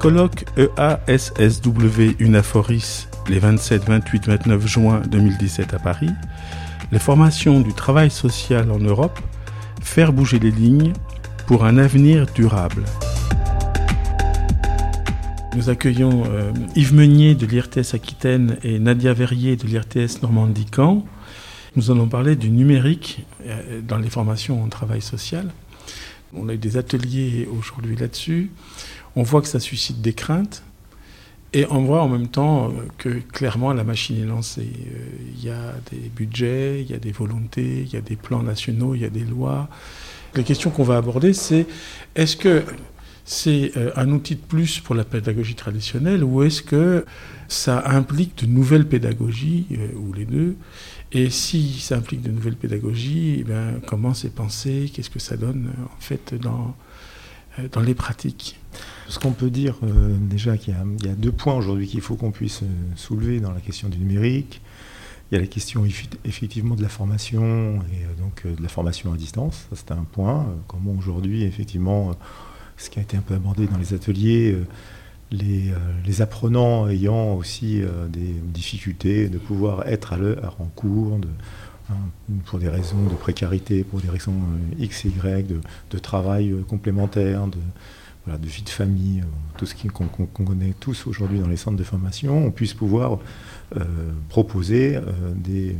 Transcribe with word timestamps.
Colloque 0.00 0.46
EASSW 0.56 2.16
Unaforis 2.20 3.06
les 3.28 3.38
27, 3.38 3.84
28, 3.84 4.26
29 4.28 4.66
juin 4.66 5.02
2017 5.06 5.74
à 5.74 5.78
Paris. 5.78 6.08
Les 6.90 6.98
formations 6.98 7.60
du 7.60 7.74
travail 7.74 8.10
social 8.10 8.70
en 8.70 8.78
Europe, 8.78 9.20
faire 9.82 10.14
bouger 10.14 10.38
les 10.38 10.52
lignes 10.52 10.94
pour 11.46 11.66
un 11.66 11.76
avenir 11.76 12.24
durable. 12.34 12.82
Nous 15.54 15.68
accueillons 15.68 16.22
euh, 16.30 16.50
Yves 16.76 16.94
Meunier 16.94 17.34
de 17.34 17.44
l'IRTS 17.44 17.92
Aquitaine 17.92 18.56
et 18.62 18.78
Nadia 18.78 19.12
Verrier 19.12 19.56
de 19.56 19.66
l'IRTS 19.66 20.22
Normandie-Camp. 20.22 21.04
Nous 21.76 21.90
allons 21.90 22.08
parler 22.08 22.36
du 22.36 22.48
numérique 22.48 23.26
euh, 23.44 23.82
dans 23.86 23.98
les 23.98 24.08
formations 24.08 24.62
en 24.62 24.68
travail 24.68 25.02
social. 25.02 25.50
On 26.32 26.48
a 26.48 26.54
eu 26.54 26.58
des 26.58 26.76
ateliers 26.76 27.48
aujourd'hui 27.52 27.96
là-dessus. 27.96 28.50
On 29.16 29.22
voit 29.22 29.42
que 29.42 29.48
ça 29.48 29.60
suscite 29.60 30.00
des 30.00 30.12
craintes. 30.12 30.62
Et 31.52 31.66
on 31.68 31.82
voit 31.82 32.00
en 32.00 32.08
même 32.08 32.28
temps 32.28 32.68
euh, 32.68 32.86
que 32.96 33.08
clairement 33.08 33.72
la 33.72 33.82
machine 33.82 34.20
est 34.20 34.26
lancée. 34.26 34.70
Il 35.34 35.44
y 35.44 35.50
a 35.50 35.74
des 35.90 36.08
budgets, 36.08 36.80
il 36.80 36.88
y 36.88 36.94
a 36.94 36.98
des 36.98 37.10
volontés, 37.10 37.82
il 37.84 37.92
y 37.92 37.96
a 37.96 38.00
des 38.00 38.14
plans 38.14 38.42
nationaux, 38.42 38.94
il 38.94 39.00
y 39.00 39.04
a 39.04 39.10
des 39.10 39.24
lois. 39.24 39.68
La 40.34 40.44
question 40.44 40.70
qu'on 40.70 40.84
va 40.84 40.96
aborder, 40.96 41.32
c'est 41.32 41.66
est-ce 42.14 42.36
que 42.36 42.62
c'est 43.24 43.72
euh, 43.76 43.90
un 43.96 44.10
outil 44.10 44.36
de 44.36 44.40
plus 44.40 44.78
pour 44.78 44.94
la 44.94 45.04
pédagogie 45.04 45.56
traditionnelle 45.56 46.22
ou 46.22 46.42
est-ce 46.42 46.62
que 46.62 47.04
ça 47.48 47.82
implique 47.86 48.38
de 48.38 48.46
nouvelles 48.46 48.86
pédagogies, 48.86 49.66
euh, 49.72 49.88
ou 49.96 50.12
les 50.12 50.24
deux? 50.24 50.56
Et 51.10 51.30
si 51.30 51.80
ça 51.80 51.96
implique 51.96 52.22
de 52.22 52.30
nouvelles 52.30 52.56
pédagogies, 52.56 53.44
eh 53.48 53.86
comment 53.86 54.14
c'est 54.14 54.32
pensé? 54.32 54.90
Qu'est-ce 54.94 55.10
que 55.10 55.18
ça 55.18 55.36
donne 55.36 55.72
en 55.84 56.00
fait 56.00 56.32
euh, 56.32 57.68
dans 57.72 57.80
les 57.80 57.94
pratiques? 57.94 58.59
Ce 59.08 59.18
qu'on 59.18 59.32
peut 59.32 59.50
dire 59.50 59.76
déjà 60.20 60.56
qu'il 60.56 60.74
y, 60.74 61.08
a 61.08 61.14
deux 61.14 61.32
points 61.32 61.54
aujourd'hui 61.54 61.86
qu'il 61.86 62.00
faut 62.00 62.16
qu'on 62.16 62.30
puisse 62.30 62.62
soulever 62.96 63.40
dans 63.40 63.52
la 63.52 63.60
question 63.60 63.88
du 63.88 63.98
numérique. 63.98 64.60
Il 65.30 65.34
y 65.34 65.38
a 65.38 65.40
la 65.40 65.46
question 65.46 65.84
effectivement 66.24 66.74
de 66.74 66.82
la 66.82 66.88
formation 66.88 67.80
et 67.92 68.20
donc 68.20 68.46
de 68.46 68.62
la 68.62 68.68
formation 68.68 69.12
à 69.12 69.16
distance. 69.16 69.66
C'est 69.74 69.92
un 69.92 70.04
point. 70.04 70.46
Comment 70.68 70.92
aujourd'hui, 70.92 71.44
effectivement, 71.44 72.16
ce 72.80 72.88
qui 72.88 72.98
a 72.98 73.02
été 73.02 73.16
un 73.16 73.20
peu 73.20 73.34
abordé 73.34 73.66
dans 73.66 73.76
les 73.76 73.94
ateliers, 73.94 74.52
euh, 74.52 74.64
les, 75.30 75.70
euh, 75.70 76.22
apprenants 76.22 76.88
ayant 76.88 77.34
aussi 77.34 77.82
euh, 77.82 78.08
des 78.08 78.34
difficultés 78.42 79.28
de 79.28 79.38
pouvoir 79.38 79.86
être 79.86 80.14
à 80.14 80.16
l'heure 80.16 80.56
en 80.58 80.64
cours, 80.64 81.18
de, 81.18 81.28
hein, 81.90 81.94
pour 82.46 82.58
des 82.58 82.68
raisons 82.68 83.04
de 83.04 83.14
précarité, 83.14 83.84
pour 83.84 84.00
des 84.00 84.08
raisons 84.08 84.34
X, 84.78 85.04
Y, 85.04 85.46
de, 85.46 85.60
de 85.90 85.98
travail 85.98 86.54
complémentaire, 86.68 87.46
de, 87.46 87.58
de 88.26 88.46
vie 88.46 88.62
de 88.62 88.68
famille, 88.68 89.22
tout 89.56 89.66
ce 89.66 89.74
qu'on 89.74 90.26
connaît 90.26 90.74
tous 90.78 91.06
aujourd'hui 91.06 91.40
dans 91.40 91.48
les 91.48 91.56
centres 91.56 91.76
de 91.76 91.84
formation, 91.84 92.46
on 92.46 92.50
puisse 92.50 92.74
pouvoir 92.74 93.18
proposer 94.28 95.00
des 95.34 95.76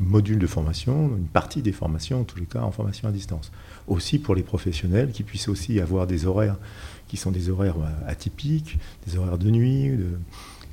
modules 0.00 0.38
de 0.38 0.46
formation, 0.46 1.16
une 1.16 1.26
partie 1.26 1.62
des 1.62 1.72
formations, 1.72 2.20
en 2.20 2.24
tous 2.24 2.38
les 2.38 2.46
cas 2.46 2.60
en 2.60 2.70
formation 2.70 3.08
à 3.08 3.12
distance. 3.12 3.50
Aussi 3.86 4.18
pour 4.18 4.34
les 4.34 4.42
professionnels 4.42 5.10
qui 5.10 5.22
puissent 5.22 5.48
aussi 5.48 5.80
avoir 5.80 6.06
des 6.06 6.26
horaires 6.26 6.56
qui 7.08 7.16
sont 7.16 7.30
des 7.30 7.50
horaires 7.50 7.78
euh, 7.78 8.10
atypiques, 8.10 8.78
des 9.06 9.16
horaires 9.16 9.38
de 9.38 9.50
nuit, 9.50 9.90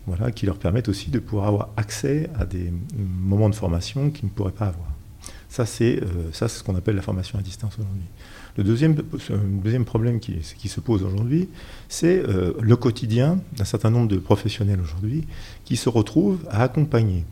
voilà, 0.05 0.31
qui 0.31 0.45
leur 0.45 0.58
permettent 0.58 0.89
aussi 0.89 1.09
de 1.09 1.19
pouvoir 1.19 1.47
avoir 1.47 1.69
accès 1.77 2.30
à 2.38 2.45
des 2.45 2.71
moments 2.97 3.49
de 3.49 3.55
formation 3.55 4.11
qu'ils 4.11 4.25
ne 4.25 4.30
pourraient 4.30 4.52
pas 4.52 4.67
avoir. 4.67 4.88
Euh, 4.89 5.66
ça, 6.31 6.47
c'est 6.47 6.58
ce 6.58 6.63
qu'on 6.63 6.75
appelle 6.75 6.95
la 6.95 7.02
formation 7.02 7.39
à 7.39 7.41
distance 7.41 7.77
aujourd'hui. 7.80 8.03
Le 8.58 8.64
deuxième, 8.64 8.95
euh, 9.31 9.84
problème 9.84 10.20
qui, 10.20 10.38
qui 10.58 10.70
se 10.70 10.80
pose 10.80 11.03
aujourd'hui, 11.03 11.50
c'est 11.89 12.23
le 12.59 12.75
quotidien 12.75 13.39
d'un 13.58 13.66
certain 13.66 13.89
nombre 13.89 14.08
de 14.08 14.17
professionnels 14.17 14.80
aujourd'hui 14.81 15.25
qui 15.66 15.76
se 15.76 15.89
retrouvent 15.89 16.39
à 16.49 16.64
accompagner 16.64 17.26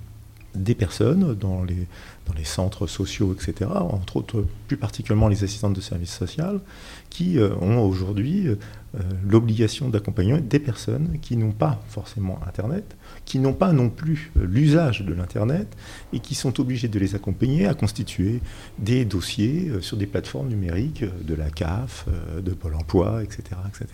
des 0.55 0.75
personnes 0.75 1.35
dans 1.35 1.63
les, 1.63 1.87
centres 2.43 2.87
sociaux, 2.87 3.33
etc., 3.33 3.69
entre 3.73 4.17
autres 4.17 4.45
plus 4.67 4.75
particulièrement 4.75 5.27
les 5.29 5.43
assistantes 5.43 5.73
de 5.73 5.81
services 5.81 6.13
social, 6.13 6.59
qui 7.09 7.37
euh, 7.37 7.55
ont 7.61 7.79
aujourd'hui 7.79 8.47
euh, 8.47 8.55
l'obligation 9.25 9.87
d'accompagner 9.87 10.41
des 10.41 10.59
personnes 10.59 11.19
qui 11.21 11.37
n'ont 11.37 11.51
pas 11.51 11.81
forcément 11.87 12.39
Internet, 12.45 12.97
qui 13.23 13.39
n'ont 13.39 13.53
pas 13.53 13.71
non 13.71 13.89
plus 13.89 14.31
euh, 14.37 14.45
l'usage 14.45 15.01
de 15.01 15.13
l'Internet, 15.13 15.67
et 16.11 16.19
qui 16.19 16.35
sont 16.35 16.59
obligés 16.59 16.87
de 16.87 16.99
les 16.99 17.15
accompagner 17.15 17.65
à 17.65 17.75
constituer 17.75 18.41
des 18.77 19.05
dossiers 19.05 19.71
sur 19.81 19.95
des 19.95 20.07
plateformes 20.07 20.49
numériques 20.49 21.05
de 21.23 21.35
la 21.35 21.49
CAF, 21.49 22.07
de 22.43 22.51
Pôle 22.51 22.75
Emploi, 22.75 23.23
etc. 23.23 23.43
etc. 23.67 23.87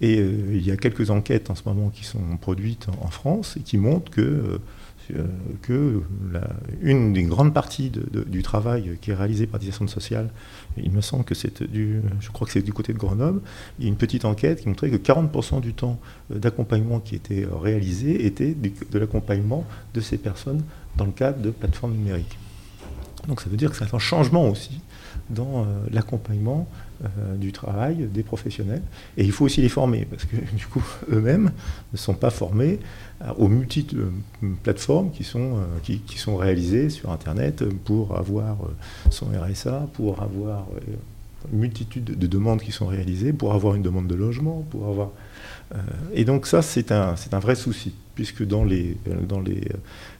Et 0.00 0.16
il 0.16 0.66
y 0.66 0.70
a 0.70 0.76
quelques 0.76 1.10
enquêtes 1.10 1.50
en 1.50 1.54
ce 1.54 1.62
moment 1.66 1.90
qui 1.90 2.04
sont 2.04 2.36
produites 2.40 2.86
en, 3.02 3.08
France 3.08 3.56
et 3.58 3.60
qui 3.60 3.76
montrent 3.76 4.10
que 4.10 4.60
que 5.62 6.02
une 6.82 7.12
des 7.12 7.22
grandes 7.24 7.52
du 8.26 8.42
travail 8.42 8.98
qui 9.00 9.10
est 9.10 9.14
réalisé 9.14 9.46
par 9.46 9.60
des 9.60 9.68
associations 9.68 9.88
sociales, 9.88 10.30
il 10.76 10.90
me 10.90 11.00
semble 11.00 11.24
que 11.24 11.34
c'est 11.34 11.62
du, 11.62 12.00
je 12.20 12.30
crois 12.30 12.46
que 12.46 12.52
c'est 12.52 12.62
du 12.62 12.72
côté 12.72 12.92
de 12.92 12.98
Grenoble, 12.98 13.40
il 13.78 13.84
y 13.84 13.88
a 13.88 13.90
une 13.90 13.96
petite 13.96 14.24
enquête 14.24 14.62
qui 14.62 14.68
montrait 14.68 14.90
que 14.90 14.96
40% 14.96 15.60
du 15.60 15.74
temps 15.74 15.98
d'accompagnement 16.30 17.00
qui 17.00 17.14
était 17.14 17.46
réalisé 17.50 18.26
était 18.26 18.54
de 18.54 18.98
l'accompagnement 18.98 19.64
de 19.94 20.00
ces 20.00 20.18
personnes 20.18 20.62
dans 20.96 21.04
le 21.04 21.12
cadre 21.12 21.40
de 21.40 21.50
plateformes 21.50 21.92
numériques. 21.92 22.38
Donc 23.30 23.40
ça 23.40 23.48
veut 23.48 23.56
dire 23.56 23.70
que 23.70 23.76
c'est 23.76 23.94
un 23.94 23.98
changement 23.98 24.46
aussi 24.46 24.80
dans 25.30 25.64
l'accompagnement 25.92 26.66
euh, 27.02 27.36
du 27.36 27.50
travail 27.50 28.08
des 28.12 28.22
professionnels. 28.22 28.82
Et 29.16 29.24
il 29.24 29.32
faut 29.32 29.46
aussi 29.46 29.62
les 29.62 29.70
former, 29.70 30.04
parce 30.04 30.26
que 30.26 30.36
du 30.54 30.66
coup, 30.66 30.82
eux-mêmes 31.10 31.50
ne 31.94 31.96
sont 31.96 32.12
pas 32.12 32.28
formés 32.28 32.78
euh, 33.22 33.32
aux 33.38 33.48
multiples 33.48 33.96
euh, 33.96 34.48
plateformes 34.62 35.10
qui 35.10 35.24
sont, 35.24 35.60
qui, 35.82 36.18
sont 36.18 36.36
réalisées 36.36 36.90
sur 36.90 37.10
Internet 37.10 37.64
pour 37.86 38.18
avoir 38.18 38.58
son 39.08 39.28
RSA, 39.28 39.88
pour 39.94 40.20
avoir 40.20 40.66
une 41.50 41.60
multitude 41.60 42.04
de 42.04 42.26
demandes 42.26 42.60
qui 42.60 42.72
sont 42.72 42.86
réalisées, 42.86 43.32
pour 43.32 43.54
avoir 43.54 43.76
une 43.76 43.82
demande 43.82 44.06
de 44.06 44.14
logement, 44.14 44.62
pour 44.68 44.86
avoir... 44.86 45.08
et 46.12 46.26
donc 46.26 46.46
ça, 46.46 46.60
c'est 46.60 46.92
un, 46.92 47.14
un 47.32 47.38
vrai 47.38 47.54
souci, 47.54 47.94
puisque 48.14 48.46
dans 48.46 48.64
les, 48.64 48.98
dans 49.26 49.40
les 49.40 49.62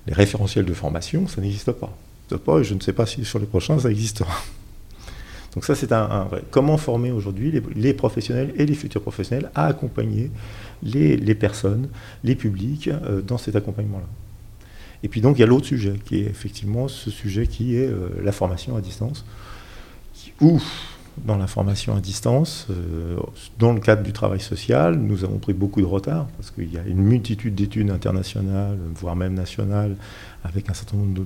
référentiels 0.08 0.64
de 0.64 0.72
formation, 0.72 1.28
ça 1.28 1.42
n'existe 1.42 1.72
pas. 1.72 1.94
Pas 2.36 2.58
et 2.58 2.64
je 2.64 2.74
ne 2.74 2.80
sais 2.80 2.92
pas 2.92 3.06
si 3.06 3.24
sur 3.24 3.38
les 3.38 3.46
prochains, 3.46 3.78
ça 3.78 3.90
existera. 3.90 4.32
Donc 5.54 5.64
ça, 5.64 5.74
c'est 5.74 5.92
un, 5.92 6.24
vrai. 6.24 6.44
Comment 6.50 6.76
former 6.76 7.10
aujourd'hui 7.10 7.60
les, 7.74 7.92
professionnels 7.92 8.52
et 8.56 8.66
les 8.66 8.74
futurs 8.74 9.02
professionnels 9.02 9.50
à 9.54 9.66
accompagner 9.66 10.30
les, 10.82 11.34
personnes, 11.34 11.88
les 12.22 12.36
publics 12.36 12.88
euh, 12.88 13.20
dans 13.20 13.38
cet 13.38 13.56
accompagnement-là? 13.56 14.06
Et 15.02 15.08
puis 15.08 15.20
donc, 15.20 15.38
il 15.38 15.40
y 15.40 15.42
a 15.42 15.46
l'autre 15.46 15.66
sujet, 15.66 15.94
qui 16.04 16.20
est 16.20 16.26
effectivement 16.26 16.86
ce 16.86 17.10
sujet 17.10 17.46
qui 17.46 17.76
est 17.76 17.88
euh, 17.88 18.10
la 18.22 18.32
formation 18.32 18.76
à 18.76 18.80
distance, 18.80 19.24
où 20.40 20.60
dans 21.24 21.36
la 21.36 21.46
formation 21.46 21.94
à 21.96 22.00
distance, 22.00 22.66
euh, 22.70 23.16
dans 23.58 23.72
le 23.72 23.80
cadre 23.80 24.02
du 24.02 24.12
travail 24.12 24.40
social, 24.40 24.96
nous 24.96 25.24
avons 25.24 25.38
pris 25.38 25.52
beaucoup 25.52 25.80
de 25.80 25.86
retard, 25.86 26.26
parce 26.36 26.50
qu'il 26.50 26.72
y 26.72 26.78
a 26.78 26.82
une 26.82 27.02
multitude 27.02 27.54
d'études 27.54 27.90
internationales, 27.90 28.78
voire 28.94 29.16
même 29.16 29.34
nationales, 29.34 29.96
avec 30.44 30.70
un 30.70 30.74
certain 30.74 30.96
nombre 30.96 31.24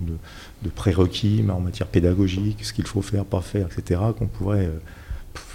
de, 0.63 0.69
prérequis 0.71 1.45
en 1.49 1.61
matière 1.61 1.87
pédagogique, 1.87 2.65
ce 2.65 2.73
qu'il 2.73 2.87
faut 2.87 3.03
faire, 3.03 3.25
pas 3.25 3.41
faire, 3.41 3.67
etc., 3.67 4.01
qu'on 4.19 4.27
pourrait... 4.27 4.67
Euh, 4.67 4.79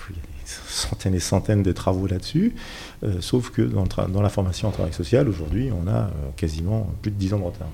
il 0.09 0.15
y 0.15 0.19
a 0.19 0.21
des 0.21 0.49
centaines 0.67 1.15
et 1.15 1.19
centaines 1.19 1.63
de 1.63 1.71
travaux 1.71 2.07
là-dessus, 2.07 2.55
euh, 3.03 3.21
sauf 3.21 3.51
que 3.51 3.61
dans, 3.61 3.85
dans, 4.07 4.21
la 4.21 4.29
formation 4.29 4.67
en 4.67 4.71
travail 4.71 4.93
social, 4.93 5.27
aujourd'hui, 5.29 5.69
on 5.71 5.87
a 5.87 6.09
quasiment 6.35 6.91
plus 7.01 7.11
de 7.11 7.17
10 7.17 7.33
ans 7.33 7.39
de 7.39 7.43
retard. 7.43 7.69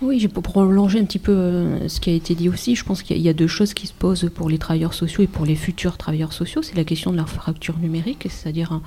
Oui, 0.00 0.28
pour 0.28 0.44
prolonger 0.44 1.00
un 1.00 1.04
petit 1.04 1.18
peu 1.18 1.32
euh, 1.32 1.88
ce 1.88 1.98
qui 1.98 2.10
a 2.10 2.12
été 2.12 2.36
dit 2.36 2.48
aussi, 2.48 2.76
je 2.76 2.84
pense 2.84 3.02
qu'il 3.02 3.18
y 3.18 3.28
a 3.28 3.32
deux 3.32 3.48
choses 3.48 3.74
qui 3.74 3.88
se 3.88 3.92
posent 3.92 4.30
pour 4.32 4.48
les 4.48 4.58
travailleurs 4.58 4.94
sociaux 4.94 5.24
et 5.24 5.26
pour 5.26 5.44
les 5.44 5.56
futurs 5.56 5.96
travailleurs 5.96 6.32
sociaux. 6.32 6.62
C'est 6.62 6.76
la 6.76 6.84
question 6.84 7.10
de 7.10 7.16
la 7.16 7.26
fracture 7.26 7.76
numérique, 7.78 8.28
c'est-à-dire 8.30 8.70
hein, 8.70 8.82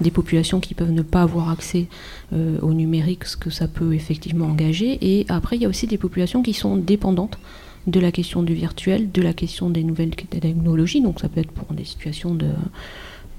des 0.00 0.10
populations 0.10 0.60
qui 0.60 0.72
peuvent 0.72 0.90
ne 0.90 1.02
pas 1.02 1.20
avoir 1.20 1.50
accès 1.50 1.86
euh, 2.32 2.58
au 2.62 2.72
numérique, 2.72 3.26
ce 3.26 3.36
que 3.36 3.50
ça 3.50 3.68
peut 3.68 3.92
effectivement 3.92 4.46
engager. 4.46 4.96
Et 5.02 5.26
après, 5.28 5.56
il 5.56 5.62
y 5.62 5.66
a 5.66 5.68
aussi 5.68 5.86
des 5.86 5.98
populations 5.98 6.42
qui 6.42 6.54
sont 6.54 6.78
dépendantes 6.78 7.38
de 7.86 8.00
la 8.00 8.10
question 8.10 8.42
du 8.42 8.54
virtuel, 8.54 9.12
de 9.12 9.20
la 9.20 9.34
question 9.34 9.68
des 9.68 9.84
nouvelles 9.84 10.16
technologies. 10.16 11.02
Donc 11.02 11.20
ça 11.20 11.28
peut 11.28 11.40
être 11.40 11.52
pour 11.52 11.74
des 11.74 11.84
situations 11.84 12.34
de 12.34 12.48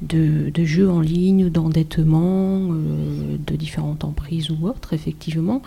de, 0.02 0.52
jeux 0.66 0.90
en 0.90 1.00
ligne, 1.00 1.50
d'endettement, 1.50 2.70
euh, 2.72 3.38
de 3.46 3.56
différentes 3.56 4.04
emprises 4.04 4.50
ou 4.50 4.68
autres, 4.68 4.94
effectivement, 4.94 5.62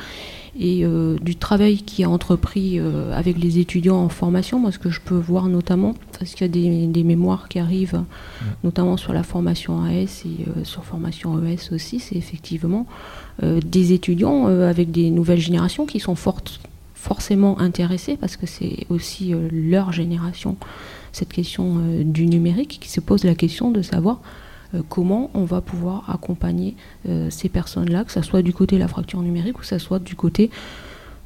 et 0.59 0.85
euh, 0.85 1.17
du 1.21 1.37
travail 1.37 1.79
qui 1.79 2.03
est 2.03 2.07
entrepris 2.07 2.79
euh, 2.79 3.13
avec 3.17 3.39
les 3.39 3.59
étudiants 3.59 3.97
en 3.97 4.09
formation. 4.09 4.59
Moi, 4.59 4.73
ce 4.73 4.79
que 4.79 4.91
je 4.91 5.01
peux 5.01 5.17
voir 5.17 5.47
notamment, 5.47 5.95
parce 6.19 6.35
qu'il 6.35 6.47
y 6.47 6.51
a 6.51 6.87
des, 6.87 7.05
mémoires 7.05 7.49
qui 7.49 7.59
arrivent, 7.59 8.03
notamment 8.65 8.97
sur 8.97 9.13
la 9.13 9.23
formation 9.23 9.83
AS 9.83 10.25
et 10.27 10.65
sur 10.65 10.85
formation 10.85 11.43
ES 11.43 11.73
aussi, 11.73 12.01
c'est 12.01 12.17
effectivement 12.17 12.87
des 13.43 13.93
étudiants 13.93 14.47
avec 14.47 14.91
des 14.91 15.11
nouvelles 15.11 15.39
générations 15.39 15.87
qui 15.87 16.01
sont 16.01 16.17
forcément 16.95 17.59
intéressés, 17.61 18.19
parce 18.21 18.37
que 18.37 18.47
c'est 18.47 18.87
aussi 18.91 19.33
leur 19.51 19.93
génération 19.93 20.57
cette 21.13 21.33
question 21.33 21.79
euh, 21.79 22.05
du 22.05 22.27
numérique 22.27 22.79
qui 22.81 22.89
se 22.89 23.01
pose 23.01 23.25
la 23.25 23.35
question 23.35 23.71
de 23.71 23.83
savoir 23.83 24.21
comment 24.91 25.31
on 25.33 25.45
va 25.45 25.63
pouvoir 25.63 26.11
accompagner 26.11 26.77
ces 27.31 27.49
personnes-là, 27.49 28.05
que 28.05 28.13
ce 28.13 28.21
soit 28.21 28.43
du 28.43 28.53
côté 28.53 28.77
de 28.77 28.81
la 28.81 28.87
fracture 28.87 29.23
numérique 29.23 29.57
ou 29.57 29.61
que 29.61 29.67
ce 29.67 29.79
soit 29.79 29.99
du 29.99 30.15
côté 30.15 30.51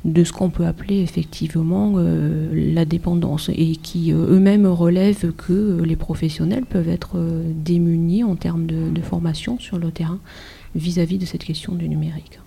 de 0.04 0.22
ce 0.22 0.32
qu'on 0.32 0.48
peut 0.48 0.64
appeler 0.64 1.00
effectivement 1.00 1.94
la 2.52 2.84
dépendance 2.84 3.50
et 3.52 3.74
qui 3.74 4.12
eux-mêmes 4.12 4.66
relèvent 4.66 5.32
que 5.32 5.82
les 5.82 5.96
professionnels 5.96 6.66
peuvent 6.66 6.88
être 6.88 7.18
démunis 7.52 8.22
en 8.22 8.36
termes 8.36 8.66
de, 8.66 9.00
formation 9.02 9.58
sur 9.58 9.76
le 9.76 9.90
terrain 9.90 10.20
vis-à-vis 10.74 11.18
de 11.18 11.26
cette 11.26 11.42
question 11.42 11.74
du 11.74 11.88
numérique. 11.88 12.38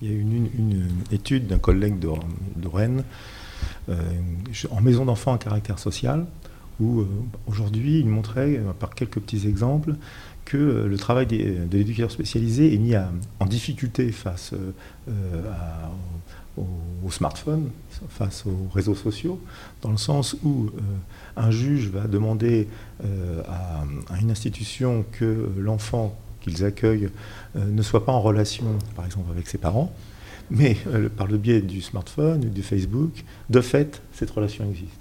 Il 0.00 0.10
y 0.10 0.14
a 0.14 0.18
une, 0.18 0.48
une, 0.58 0.88
étude 1.12 1.46
d'un 1.46 1.58
collègue 1.58 1.98
de, 2.00 2.08
Rennes 2.68 2.98
euh, 2.98 3.02
en 3.88 4.80
maison 4.80 5.04
d'enfants 5.04 5.34
à 5.34 5.38
caractère 5.38 5.78
social, 5.78 6.26
où 6.80 7.00
euh, 7.00 7.06
aujourd'hui 7.46 8.00
il 8.00 8.08
montrait, 8.08 8.56
euh, 8.56 8.72
par 8.78 8.94
quelques 8.94 9.20
petits 9.20 9.46
exemples, 9.46 9.94
que 10.44 10.56
le 10.56 10.96
travail 10.96 11.26
de 11.26 11.68
l'éducateur 11.70 12.10
spécialisé 12.10 12.74
est 12.74 12.78
mis 12.78 12.94
en 13.38 13.46
difficulté 13.46 14.10
face 14.10 14.52
au, 16.56 17.10
smartphone, 17.10 17.70
face 18.08 18.44
aux 18.44 18.68
réseaux 18.74 18.96
sociaux, 18.96 19.40
dans 19.82 19.92
le 19.92 19.96
sens 19.96 20.36
où 20.42 20.70
un 21.36 21.52
juge 21.52 21.90
va 21.90 22.08
demander 22.08 22.66
à, 23.48 23.84
une 24.20 24.32
institution 24.32 25.04
que 25.12 25.48
l'enfant 25.56 26.18
qu'ils 26.40 26.64
accueillent 26.64 27.10
ne 27.54 27.82
soit 27.82 28.04
pas 28.04 28.12
en 28.12 28.20
relation, 28.20 28.64
par 28.96 29.06
exemple, 29.06 29.30
avec 29.30 29.46
ses 29.46 29.58
parents, 29.58 29.94
mais 30.52 30.76
euh, 30.88 31.08
par 31.08 31.26
le 31.26 31.38
biais 31.38 31.62
du 31.62 31.80
smartphone 31.80 32.40
du 32.40 32.62
Facebook, 32.62 33.24
de 33.48 33.60
fait, 33.60 34.02
cette 34.12 34.30
relation 34.30 34.68
existe. 34.68 34.92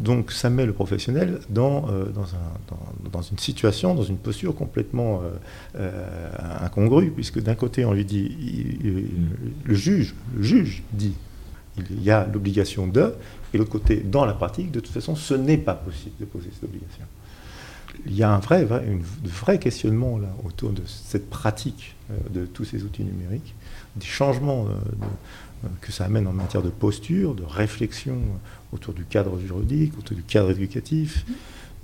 Donc 0.00 0.32
ça 0.32 0.50
met 0.50 0.66
le 0.66 0.72
professionnel 0.72 1.40
dans, 1.50 1.88
euh, 1.88 2.06
dans, 2.06 2.24
un, 2.24 3.10
dans, 3.12 3.22
une 3.22 3.38
situation, 3.38 3.94
dans 3.94 4.02
une 4.02 4.16
posture 4.16 4.54
complètement 4.54 5.22
euh, 5.76 6.30
incongrue, 6.60 7.10
puisque 7.10 7.40
d'un 7.40 7.54
côté 7.54 7.84
on 7.84 7.92
lui 7.92 8.04
dit, 8.04 8.78
le 9.64 9.74
juge, 9.74 10.14
le 10.34 10.42
juge 10.42 10.82
dit, 10.92 11.14
il 11.76 12.02
y 12.02 12.10
a 12.10 12.26
l'obligation 12.32 12.86
de, 12.86 13.14
et 13.52 13.58
l'autre 13.58 13.70
côté, 13.70 13.96
dans 13.96 14.24
la 14.24 14.32
pratique, 14.32 14.72
de 14.72 14.80
toute 14.80 14.92
façon, 14.92 15.14
ce 15.14 15.34
n'est 15.34 15.58
pas 15.58 15.74
possible 15.74 16.14
de 16.18 16.24
poser 16.24 16.48
cette 16.52 16.64
obligation. 16.64 17.04
Il 18.06 18.16
y 18.16 18.24
a 18.24 18.32
un 18.32 18.38
vrai, 18.38 18.64
vrai, 18.64 18.84
un 18.88 18.98
vrai 19.22 19.58
questionnement 19.58 20.18
là, 20.18 20.34
autour 20.44 20.70
de 20.70 20.82
cette 20.86 21.30
pratique 21.30 21.94
de 22.30 22.46
tous 22.46 22.64
ces 22.64 22.82
outils 22.82 23.04
numériques 23.04 23.54
des 23.96 24.06
changements 24.06 24.66
euh, 24.66 24.70
euh, 25.64 25.68
que 25.80 25.92
ça 25.92 26.04
amène 26.04 26.26
en 26.26 26.32
matière 26.32 26.62
de 26.62 26.70
posture, 26.70 27.34
de 27.34 27.44
réflexion 27.44 28.18
autour 28.72 28.94
du 28.94 29.04
cadre 29.04 29.38
juridique, 29.38 29.96
autour 29.98 30.16
du 30.16 30.22
cadre 30.22 30.50
éducatif, 30.50 31.24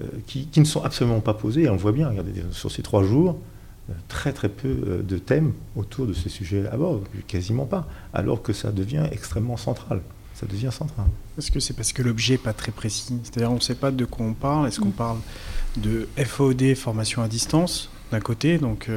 euh, 0.00 0.06
qui, 0.26 0.48
ne 0.56 0.64
sont 0.64 0.82
absolument 0.82 1.20
pas 1.20 1.34
posés. 1.34 1.64
Et 1.64 1.68
on 1.68 1.74
le 1.74 1.78
voit 1.78 1.92
bien, 1.92 2.08
regardez, 2.08 2.32
sur 2.52 2.70
ces 2.70 2.82
trois 2.82 3.04
jours, 3.04 3.38
très 4.08 4.32
très 4.32 4.48
peu 4.48 5.02
de 5.04 5.18
thèmes 5.18 5.52
autour 5.74 6.06
de 6.06 6.12
ces 6.12 6.28
sujets 6.28 6.66
à 6.68 6.76
bord, 6.76 7.00
quasiment 7.26 7.66
pas, 7.66 7.88
alors 8.14 8.40
que 8.40 8.52
ça 8.52 8.70
devient 8.70 9.06
extrêmement 9.10 9.56
central. 9.56 10.00
Ça 10.34 10.46
devient 10.46 10.70
central. 10.72 11.06
Est-ce 11.36 11.50
que 11.50 11.58
c'est 11.58 11.74
parce 11.74 11.92
que 11.92 12.02
l'objet 12.02 12.34
n'est 12.34 12.38
pas 12.38 12.52
très 12.52 12.70
précis 12.72 13.18
C'est-à-dire 13.24 13.50
on 13.50 13.56
ne 13.56 13.60
sait 13.60 13.74
pas 13.74 13.90
de 13.90 14.04
quoi 14.04 14.24
on 14.24 14.32
parle. 14.32 14.68
Est-ce 14.68 14.78
qu'on 14.78 14.88
mm. 14.88 14.92
parle 14.92 15.18
de 15.76 16.08
FOD, 16.16 16.74
formation 16.76 17.22
à 17.22 17.28
distance, 17.28 17.90
d'un 18.12 18.20
côté, 18.20 18.58
donc 18.58 18.88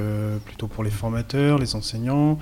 plutôt 0.46 0.68
pour 0.68 0.84
les 0.84 0.92
formateurs, 0.92 1.58
les 1.58 1.76
enseignants, 1.76 2.34
euh, 2.34 2.36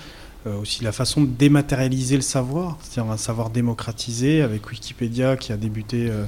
aussi 0.49 0.83
la 0.83 0.91
façon 0.91 1.21
de 1.21 1.27
dématérialiser 1.27 2.15
le 2.15 2.21
savoir, 2.21 2.77
c'est-à-dire 2.81 3.11
un 3.11 3.17
savoir 3.17 3.49
démocratisé 3.49 4.41
avec 4.41 4.69
Wikipédia 4.69 5.37
qui 5.37 5.51
a 5.51 5.57
débuté 5.57 6.09
euh, 6.09 6.25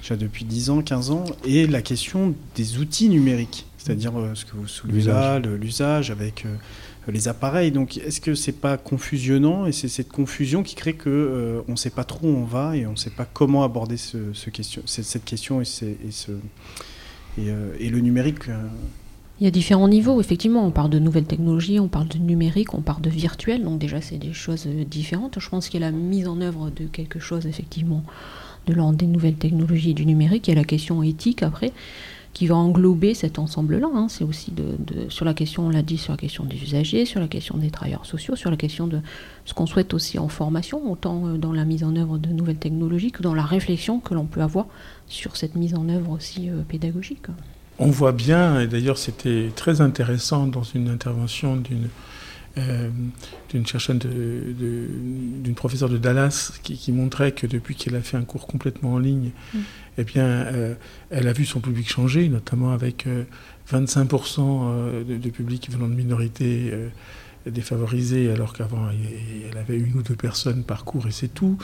déjà 0.00 0.16
depuis 0.16 0.44
10 0.44 0.70
ans, 0.70 0.82
15 0.82 1.10
ans, 1.10 1.24
et 1.44 1.66
la 1.66 1.82
question 1.82 2.34
des 2.54 2.78
outils 2.78 3.08
numériques, 3.08 3.66
c'est-à-dire 3.76 4.16
euh, 4.18 4.34
ce 4.34 4.44
que 4.44 4.56
vous 4.56 4.68
soulevez 4.68 5.02
là, 5.02 5.38
l'usage 5.40 6.10
avec 6.10 6.46
les 7.08 7.26
appareils. 7.26 7.72
Donc 7.72 7.96
est-ce 7.96 8.20
que 8.20 8.34
c'est 8.34 8.52
pas 8.52 8.76
confusionnant 8.76 9.66
et 9.66 9.72
c'est 9.72 9.88
cette 9.88 10.10
confusion 10.10 10.62
qui 10.62 10.74
crée 10.74 10.94
que 10.94 11.62
on 11.66 11.72
ne 11.72 11.76
sait 11.76 11.90
pas 11.90 12.04
trop 12.04 12.28
où 12.28 12.36
on 12.36 12.44
va 12.44 12.76
et 12.76 12.86
on 12.86 12.92
ne 12.92 12.96
sait 12.96 13.10
pas 13.10 13.24
comment 13.24 13.64
aborder 13.64 13.96
ce, 13.96 14.50
question, 14.50 14.82
cette, 14.86 15.24
question 15.24 15.60
et, 15.62 15.64
et, 15.64 16.10
ce, 16.10 16.32
et 17.38 17.88
le 17.88 18.00
numérique 18.00 18.44
il 19.40 19.44
y 19.44 19.46
a 19.46 19.50
différents 19.50 19.88
niveaux, 19.88 20.20
effectivement. 20.20 20.66
On 20.66 20.70
parle 20.70 20.90
de 20.90 20.98
nouvelles 20.98 21.24
technologies, 21.24 21.78
on 21.78 21.88
parle 21.88 22.08
de 22.08 22.18
numérique, 22.18 22.74
on 22.74 22.80
parle 22.80 23.02
de 23.02 23.10
virtuel. 23.10 23.62
Donc 23.62 23.78
déjà, 23.78 24.00
c'est 24.00 24.18
des 24.18 24.32
choses 24.32 24.66
euh, 24.66 24.84
différentes. 24.84 25.38
Je 25.38 25.48
pense 25.48 25.68
qu'il 25.68 25.80
y 25.80 25.84
a 25.84 25.90
la 25.90 25.96
mise 25.96 26.26
en 26.26 26.40
œuvre 26.40 26.70
de 26.70 26.86
quelque 26.86 27.20
chose, 27.20 27.46
effectivement, 27.46 28.02
de 28.66 28.74
l'ordre 28.74 28.98
des 28.98 29.06
nouvelles 29.06 29.36
technologies 29.36 29.90
et 29.90 29.94
du 29.94 30.06
numérique. 30.06 30.48
Il 30.48 30.50
y 30.50 30.56
a 30.56 30.60
la 30.60 30.64
question 30.64 31.04
éthique, 31.04 31.44
après, 31.44 31.72
qui 32.34 32.48
va 32.48 32.56
englober 32.56 33.14
cet 33.14 33.38
ensemble-là. 33.38 33.88
Hein. 33.94 34.08
C'est 34.08 34.24
aussi 34.24 34.50
de, 34.50 34.76
sur 35.08 35.24
la 35.24 35.34
question, 35.34 35.66
on 35.66 35.70
l'a 35.70 35.82
dit, 35.82 35.98
sur 35.98 36.12
la 36.12 36.16
question 36.16 36.44
des 36.44 36.60
usagers, 36.60 37.04
sur 37.04 37.20
la 37.20 37.28
question 37.28 37.56
des 37.56 37.70
travailleurs 37.70 38.06
sociaux, 38.06 38.34
sur 38.34 38.50
la 38.50 38.56
question 38.56 38.88
de 38.88 39.00
ce 39.44 39.54
qu'on 39.54 39.66
souhaite 39.66 39.94
aussi 39.94 40.18
en 40.18 40.28
formation, 40.28 40.90
autant 40.90 41.26
euh, 41.26 41.38
dans 41.38 41.52
la 41.52 41.64
mise 41.64 41.84
en 41.84 41.94
œuvre 41.94 42.18
de 42.18 42.30
nouvelles 42.30 42.58
technologies 42.58 43.12
que 43.12 43.22
dans 43.22 43.34
la 43.34 43.44
réflexion 43.44 44.00
que 44.00 44.14
l'on 44.14 44.26
peut 44.26 44.42
avoir 44.42 44.66
sur 45.06 45.36
cette 45.36 45.54
mise 45.54 45.74
en 45.74 45.88
œuvre 45.88 46.10
aussi 46.10 46.50
euh, 46.50 46.62
pédagogique. 46.68 47.26
On 47.80 47.90
voit 47.90 48.12
bien, 48.12 48.60
et 48.60 48.66
d'ailleurs 48.66 48.98
c'était 48.98 49.50
très 49.54 49.80
intéressant 49.80 50.46
dans 50.46 50.64
une 50.64 50.88
intervention 50.88 51.56
d'une 51.56 51.88
euh, 52.58 52.88
d'une 53.50 53.66
chercheuse, 53.66 53.98
d'une 53.98 55.54
professeure 55.54 55.88
de 55.88 55.96
Dallas 55.96 56.52
qui, 56.62 56.92
montrait 56.92 57.32
que 57.32 57.46
depuis 57.46 57.74
qu'elle 57.74 57.94
a 57.94 58.02
fait 58.02 58.16
un 58.16 58.24
cours 58.24 58.46
complètement 58.46 58.94
en 58.94 58.98
ligne, 58.98 59.30
mm. 59.54 59.58
eh 59.98 60.04
bien, 60.04 60.24
euh, 60.24 60.74
elle 61.10 61.28
a 61.28 61.32
vu 61.32 61.46
son 61.46 61.60
public 61.60 61.88
changer, 61.88 62.28
notamment 62.28 62.72
avec 62.72 63.06
25% 63.72 64.40
euh, 64.40 65.04
de, 65.04 65.16
de, 65.16 65.30
public 65.30 65.70
venant 65.70 65.88
de 65.88 65.94
minorités 65.94 66.72
défavorisée 67.50 68.30
alors 68.30 68.52
qu'avant 68.52 68.88
elle 68.90 69.58
avait 69.58 69.76
une 69.76 69.96
ou 69.96 70.02
deux 70.02 70.14
personnes 70.14 70.62
par 70.64 70.84
cours 70.84 71.06
et 71.06 71.10
c'est 71.10 71.32
tout. 71.32 71.58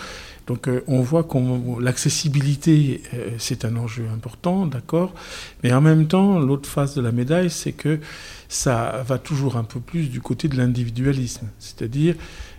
Donc 0.47 0.69
euh, 0.69 0.83
on 0.87 1.01
voit 1.01 1.25
que 1.25 1.81
l'accessibilité 1.81 3.03
euh, 3.15 3.31
c'est 3.39 3.65
un 3.65 3.77
enjeu 3.77 4.05
important, 4.13 4.67
d'accord, 4.67 5.15
mais 5.63 5.73
en 5.73 5.81
même 5.81 6.07
temps 6.07 6.39
l'autre 6.39 6.69
face 6.69 6.95
de 6.95 7.01
la 7.01 7.13
médaille 7.13 7.51
c'est 7.51 7.73
que 7.73 8.01
ça 8.49 9.03
va 9.07 9.19
toujours 9.19 9.57
un 9.57 9.65
peu 9.65 9.81
plus 9.81 10.09
du 10.09 10.21
côté 10.21 10.49
de 10.49 10.57
l'individualisme, 10.57 11.49
c'est-à-dire 11.59 12.15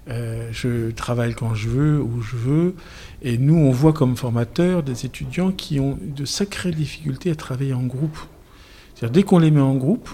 euh, 0.10 0.50
je 0.52 0.92
travaille 0.92 1.34
quand 1.34 1.56
je 1.56 1.70
veux, 1.70 2.02
où 2.02 2.22
je 2.22 2.36
veux, 2.36 2.76
et 3.22 3.38
nous 3.38 3.56
on 3.56 3.72
voit 3.72 3.94
comme 3.94 4.16
formateurs 4.16 4.84
des 4.84 5.06
étudiants 5.06 5.52
qui 5.52 5.80
ont 5.80 5.98
de 6.02 6.26
sacrées 6.26 6.72
difficultés 6.72 7.32
à 7.32 7.36
travailler 7.36 7.74
en 7.74 7.84
groupe. 7.84 8.18
C'est-à-dire 8.94 9.14
dès 9.14 9.24
qu'on 9.24 9.40
les 9.40 9.52
met 9.52 9.62
en 9.62 9.76
groupe, 9.76 10.10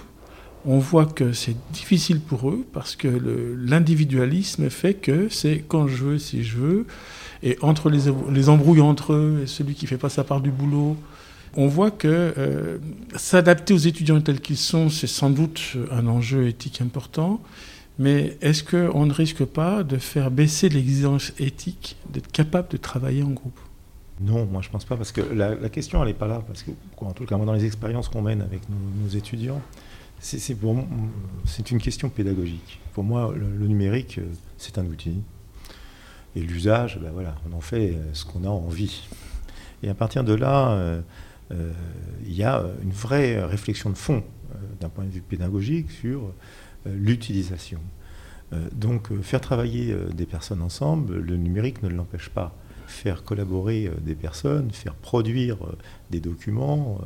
on 0.64 0.78
voit 0.78 1.06
que 1.06 1.32
c'est 1.32 1.56
difficile 1.72 2.20
pour 2.20 2.50
eux 2.50 2.64
parce 2.72 2.96
que 2.96 3.08
l'individualisme 3.08 4.70
fait 4.70 4.94
que 4.94 5.28
c'est 5.28 5.64
quand 5.66 5.88
je 5.88 6.04
veux, 6.04 6.18
si 6.18 6.44
je 6.44 6.56
veux, 6.56 6.86
et 7.42 7.58
entre 7.62 7.90
les, 7.90 8.02
les 8.30 8.48
embrouilles 8.48 8.80
entre 8.80 9.14
eux 9.14 9.40
et 9.42 9.46
celui 9.46 9.74
qui 9.74 9.86
fait 9.86 9.98
pas 9.98 10.08
sa 10.08 10.24
part 10.24 10.40
du 10.40 10.50
boulot, 10.50 10.96
on 11.56 11.66
voit 11.66 11.90
que 11.90 12.08
euh, 12.38 12.78
s'adapter 13.16 13.74
aux 13.74 13.78
étudiants 13.78 14.20
tels 14.20 14.40
qu'ils 14.40 14.56
sont, 14.56 14.88
c'est 14.88 15.06
sans 15.06 15.30
doute 15.30 15.76
un 15.90 16.06
enjeu 16.06 16.46
éthique 16.46 16.80
important, 16.80 17.40
mais 17.98 18.38
est-ce 18.40 18.64
qu'on 18.64 19.06
ne 19.06 19.12
risque 19.12 19.44
pas 19.44 19.82
de 19.82 19.98
faire 19.98 20.30
baisser 20.30 20.68
l'exigence 20.68 21.32
éthique 21.38 21.96
d'être 22.10 22.30
capable 22.32 22.68
de 22.68 22.76
travailler 22.78 23.22
en 23.22 23.30
groupe? 23.30 23.58
Non, 24.20 24.46
moi 24.46 24.62
je 24.62 24.70
pense 24.70 24.84
pas, 24.84 24.96
parce 24.96 25.12
que 25.12 25.20
la, 25.20 25.56
question 25.68 26.04
n'est 26.04 26.14
pas 26.14 26.26
là, 26.28 26.42
parce 26.46 26.62
que 26.62 26.70
en 26.98 27.12
tout 27.12 27.26
cas 27.26 27.36
dans 27.36 27.52
les 27.52 27.64
expériences 27.64 28.08
qu'on 28.08 28.22
mène 28.22 28.40
avec 28.40 28.60
nos 28.68 29.08
étudiants, 29.08 29.60
c'est 30.22 31.70
une 31.70 31.80
question 31.80 32.08
pédagogique. 32.08 32.80
Pour 32.94 33.02
moi, 33.02 33.34
le, 33.36 33.66
numérique, 33.66 34.18
euh, 34.18 34.26
c'est 34.56 34.78
un 34.78 34.86
outil. 34.86 35.20
Et 36.36 36.40
l'usage, 36.40 36.98
ben 37.02 37.10
voilà, 37.10 37.34
on 37.50 37.56
en 37.56 37.60
fait 37.60 37.90
euh, 37.90 38.14
ce 38.14 38.24
qu'on 38.24 38.44
a 38.44 38.48
envie. 38.48 39.02
Et 39.82 39.88
à 39.88 39.94
partir 39.94 40.22
de 40.22 40.32
là, 40.32 40.70
euh, 40.70 41.02
il 42.24 42.32
y 42.32 42.44
a 42.44 42.64
une 42.82 42.92
vraie 42.92 43.44
réflexion 43.44 43.90
de 43.90 43.96
fond 43.96 44.22
d'un 44.80 44.88
point 44.88 45.04
de 45.04 45.10
vue 45.10 45.20
pédagogique 45.20 45.90
sur 45.90 46.32
l'utilisation. 46.86 47.80
donc 48.72 49.12
faire 49.20 49.40
travailler 49.40 49.94
des 50.14 50.24
personnes 50.24 50.62
ensemble, 50.62 51.18
le 51.18 51.36
numérique 51.36 51.82
ne 51.82 51.88
l'empêche 51.88 52.30
pas. 52.30 52.56
Faire 52.86 53.22
collaborer 53.24 53.90
des 54.00 54.14
personnes, 54.14 54.70
faire 54.70 54.94
produire 54.94 55.58
des 56.10 56.20
documents, 56.20 57.00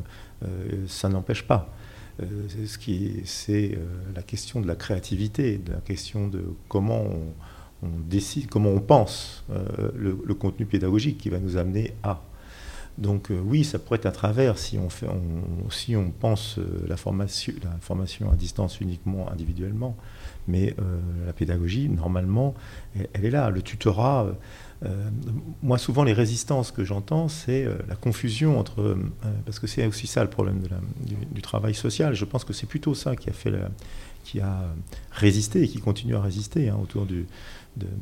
ça 0.87 1.09
n'empêche 1.09 1.43
pas. 1.43 1.75
Euh, 2.23 2.49
ce 2.67 2.79
qui 2.79 3.21
c'est 3.25 3.73
euh, 3.75 3.85
la 4.15 4.23
question 4.23 4.61
de 4.61 4.67
la 4.67 4.75
créativité, 4.75 5.59
de 5.59 5.73
la 5.73 5.81
question 5.81 6.29
de 6.29 6.45
comment 6.69 7.05
on, 7.83 7.89
décide, 8.09 8.49
comment 8.49 8.71
on 8.71 8.81
pense 8.81 9.45
euh, 9.51 9.91
le, 9.95 10.35
contenu 10.35 10.65
pédagogique 10.65 11.19
qui 11.19 11.29
va 11.29 11.39
nous 11.39 11.57
amener 11.57 11.93
à. 12.03 12.23
Donc 12.97 13.31
oui, 13.45 13.63
ça 13.63 13.79
pourrait 13.79 13.99
être 13.99 14.07
à 14.07 14.13
travers 14.13 14.57
si 14.57 14.79
on, 14.79 14.89
fait, 14.89 15.07
si 15.69 15.95
on 15.95 16.11
pense 16.11 16.59
la, 16.89 16.97
formation, 16.97 17.53
la 17.63 17.77
formation 17.79 18.31
à 18.31 18.35
distance 18.37 18.81
uniquement 18.81 19.31
individuellement, 19.31 19.95
mais 20.49 20.75
la 21.27 21.35
pédagogie, 21.35 21.91
normalement, 21.91 22.55
elle, 23.13 23.27
est 23.27 23.31
là. 23.31 23.51
Le 23.51 23.61
tutorat, 23.61 24.29
moi, 25.63 25.79
souvent, 25.79 26.05
les 26.05 26.13
résistances 26.13 26.71
que 26.71 26.85
j'entends, 26.85 27.29
c'est 27.29 27.67
la 27.89 27.97
confusion 27.97 28.59
entre. 28.59 28.97
parce 29.45 29.59
que 29.59 29.67
c'est 29.67 29.87
aussi 29.87 30.07
ça 30.07 30.23
le 30.23 30.31
problème 30.31 30.63
du, 31.33 31.43
travail 31.43 31.75
social. 31.75 32.15
Je 32.15 32.25
pense 32.25 32.45
que 32.45 32.53
c'est 32.53 32.67
plutôt 32.67 32.95
ça 32.95 33.17
qui 33.17 33.31
a, 33.31 33.33
fait 33.33 33.53
qui 34.25 34.41
a 34.41 34.65
résisté 35.13 35.63
et 35.63 35.69
qui 35.69 35.79
continue 35.79 36.17
à 36.17 36.21
résister 36.21 36.69
hein, 36.69 36.79
autour 36.83 37.07
de, 37.07 37.25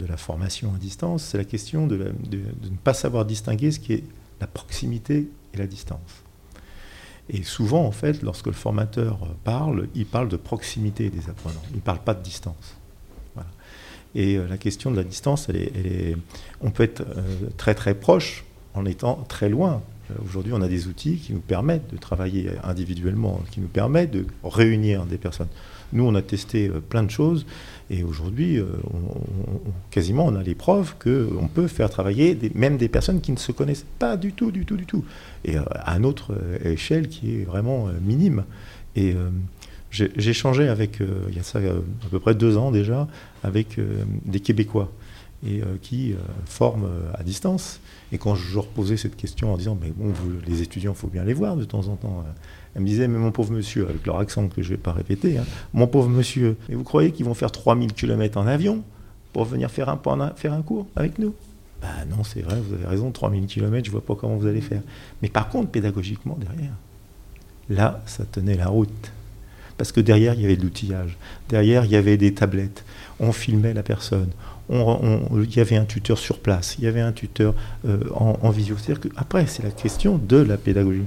la 0.09 0.17
formation 0.17 0.73
à 0.75 0.79
distance. 0.79 1.23
C'est 1.25 1.39
la 1.39 1.45
question 1.45 1.87
de, 1.87 1.97
de, 2.29 2.39
ne 2.39 2.77
pas 2.83 2.95
savoir 2.95 3.25
distinguer 3.25 3.71
ce 3.71 3.79
qui 3.79 3.93
est 3.93 4.05
la 4.41 4.47
proximité 4.47 5.29
et 5.53 5.57
la 5.57 5.67
distance. 5.67 6.25
Et 7.29 7.43
souvent, 7.43 7.85
en 7.87 7.93
fait, 7.93 8.23
lorsque 8.23 8.47
le 8.47 8.53
formateur 8.53 9.19
parle, 9.45 9.89
il 9.95 10.07
parle 10.07 10.29
de 10.29 10.37
proximité 10.37 11.09
des 11.09 11.31
apprenants. 11.31 11.63
Il 11.71 11.77
ne 11.77 11.81
parle 11.81 12.01
pas 12.01 12.15
de 12.15 12.23
distance. 12.23 12.77
Et 14.15 14.37
euh, 14.37 14.47
la 14.49 14.57
question 14.57 14.91
de 14.91 14.97
la 14.97 15.05
distance, 15.05 15.49
on 16.61 16.71
peut 16.71 16.83
être 16.83 17.01
euh, 17.01 17.49
très 17.57 17.75
très 17.75 17.95
proche 17.95 18.45
en 18.75 18.85
étant 18.87 19.25
très 19.29 19.49
loin. 19.49 19.83
Euh, 20.11 20.15
aujourd'hui, 20.25 20.53
on 20.55 20.63
a 20.63 20.69
des 20.69 20.87
outils 20.87 21.17
qui 21.17 21.33
nous 21.33 21.41
permettent 21.41 21.93
de 21.93 21.97
travailler 21.97 22.51
individuellement, 22.63 23.41
qui 23.51 23.61
nous 23.61 23.69
permettent 23.69 24.13
de 24.13 24.27
réunir 24.43 25.07
des 25.07 25.19
personnes. 25.19 25.49
Nous, 25.93 26.05
on 26.05 26.15
a 26.15 26.23
testé 26.23 26.71
plein 26.89 27.05
de 27.05 27.11
choses 27.11 27.47
et 27.89 28.03
aujourd'hui, 28.03 28.61
quasiment, 29.93 30.27
on 30.27 30.35
a 30.35 30.43
les 30.43 30.57
preuves 30.57 30.95
qu'on 30.99 31.47
peut 31.47 31.69
faire 31.69 31.89
travailler 31.89 32.37
même 32.55 32.79
des 32.79 32.89
personnes 32.89 33.21
qui 33.21 33.31
ne 33.31 33.37
se 33.37 33.53
connaissent 33.53 33.87
pas 34.01 34.17
du 34.17 34.33
tout, 34.33 34.51
du 34.51 34.65
tout, 34.65 34.77
du 34.77 34.87
tout. 34.87 35.05
Et 35.45 35.57
à 35.57 35.97
une 35.97 36.05
autre 36.05 36.35
échelle 36.65 37.07
qui 37.09 37.37
est 37.37 37.45
vraiment 37.45 37.91
minime. 38.03 38.43
Et 38.97 39.15
j'ai 39.95 40.33
changé 40.33 40.69
avec, 40.69 40.99
il 41.01 41.37
y 41.37 41.39
a 41.39 41.43
ça 41.43 41.59
à 41.59 42.09
peu 42.11 42.19
près 42.19 42.35
deux 42.35 42.57
ans 42.57 42.71
déjà, 42.71 43.07
avec 43.45 43.79
euh, 43.79 44.03
des 44.25 44.41
Québécois 44.41 44.91
et 45.47 45.61
euh, 45.61 45.77
qui 45.81 46.13
euh, 46.13 46.17
forment 46.47 46.89
à 47.13 47.23
distance. 47.23 47.81
Et 48.11 48.19
quand 48.19 48.35
je 48.35 48.59
reposais 48.59 48.97
cette 48.97 49.17
question 49.17 49.53
en 49.53 49.57
disant, 49.57 49.79
mais 49.81 49.91
bon, 49.95 50.13
les 50.47 50.63
étudiants, 50.63 50.93
il 50.93 50.99
faut 50.99 51.09
bien 51.09 51.25
les 51.25 51.35
voir 51.35 51.57
de 51.57 51.65
temps 51.65 51.87
en 51.89 51.97
temps. 51.97 52.25
Elle 52.75 52.83
me 52.83 52.87
disait, 52.87 53.07
mais 53.07 53.19
mon 53.19 53.31
pauvre 53.31 53.53
monsieur, 53.53 53.87
avec 53.89 54.07
leur 54.07 54.19
accent 54.19 54.49
que 54.49 54.63
je 54.63 54.71
ne 54.71 54.75
vais 54.75 54.83
pas 54.83 54.93
répéter, 54.93 55.39
hein, 55.39 55.45
mon 55.75 55.87
pauvre 55.87 56.09
monsieur, 56.09 56.57
mais 56.69 56.75
vous 56.75 56.85
croyez 56.85 57.13
qu'ils 57.13 57.27
vont 57.27 57.35
faire 57.35 57.53
3000 57.53 57.93
km 57.93 58.39
en 58.39 58.47
avion 58.47 58.83
pour 59.33 59.45
venir 59.45 59.71
faire 59.71 59.89
un, 59.89 60.01
faire 60.35 60.53
un 60.53 60.63
cours 60.63 60.87
avec 60.97 61.19
nous? 61.19 61.35
Bah 61.83 61.89
non, 62.09 62.25
c'est 62.25 62.41
vrai, 62.41 62.59
vous 62.61 62.73
avez 62.75 62.87
raison, 62.87 63.11
3000 63.11 63.47
km, 63.47 63.85
je 63.85 63.91
ne 63.91 63.93
vois 63.93 64.05
pas 64.05 64.15
comment 64.15 64.37
vous 64.37 64.47
allez 64.47 64.63
faire. 64.63 64.81
Mais 65.21 65.29
par 65.29 65.51
contre, 65.51 65.71
pédagogiquement, 65.71 66.39
derrière, 66.41 66.73
là, 67.69 68.03
ça 68.07 68.25
tenait 68.25 68.57
la 68.57 68.69
route. 68.69 69.13
Parce 69.77 69.93
que 69.93 70.01
derrière, 70.01 70.35
il 70.35 70.43
y 70.43 70.45
avait 70.45 70.57
de 70.57 70.63
l'outillage. 70.63 71.17
Derrière, 71.49 71.85
il 71.85 71.91
y 71.91 71.97
avait 71.97 72.17
des 72.17 72.33
tablettes 72.33 72.85
on 73.21 73.33
filmait 73.33 73.75
la 73.75 73.83
personne. 73.83 74.31
il 74.71 75.55
y 75.55 75.61
avait 75.61 75.77
un 75.77 75.85
tuteur 75.85 76.19
sur 76.19 76.39
place, 76.39 76.77
il 76.79 76.85
y 76.85 76.87
avait 76.87 77.01
un 77.01 77.13
tuteur 77.13 77.55
euh, 77.87 77.99
en, 78.15 78.51
visio. 78.51 78.77
C'est-à-dire 78.79 79.11
après, 79.17 79.47
c'est 79.47 79.63
la 79.63 79.71
question 79.71 80.19
de 80.19 80.37
la 80.37 80.57
pédagogie. 80.57 81.07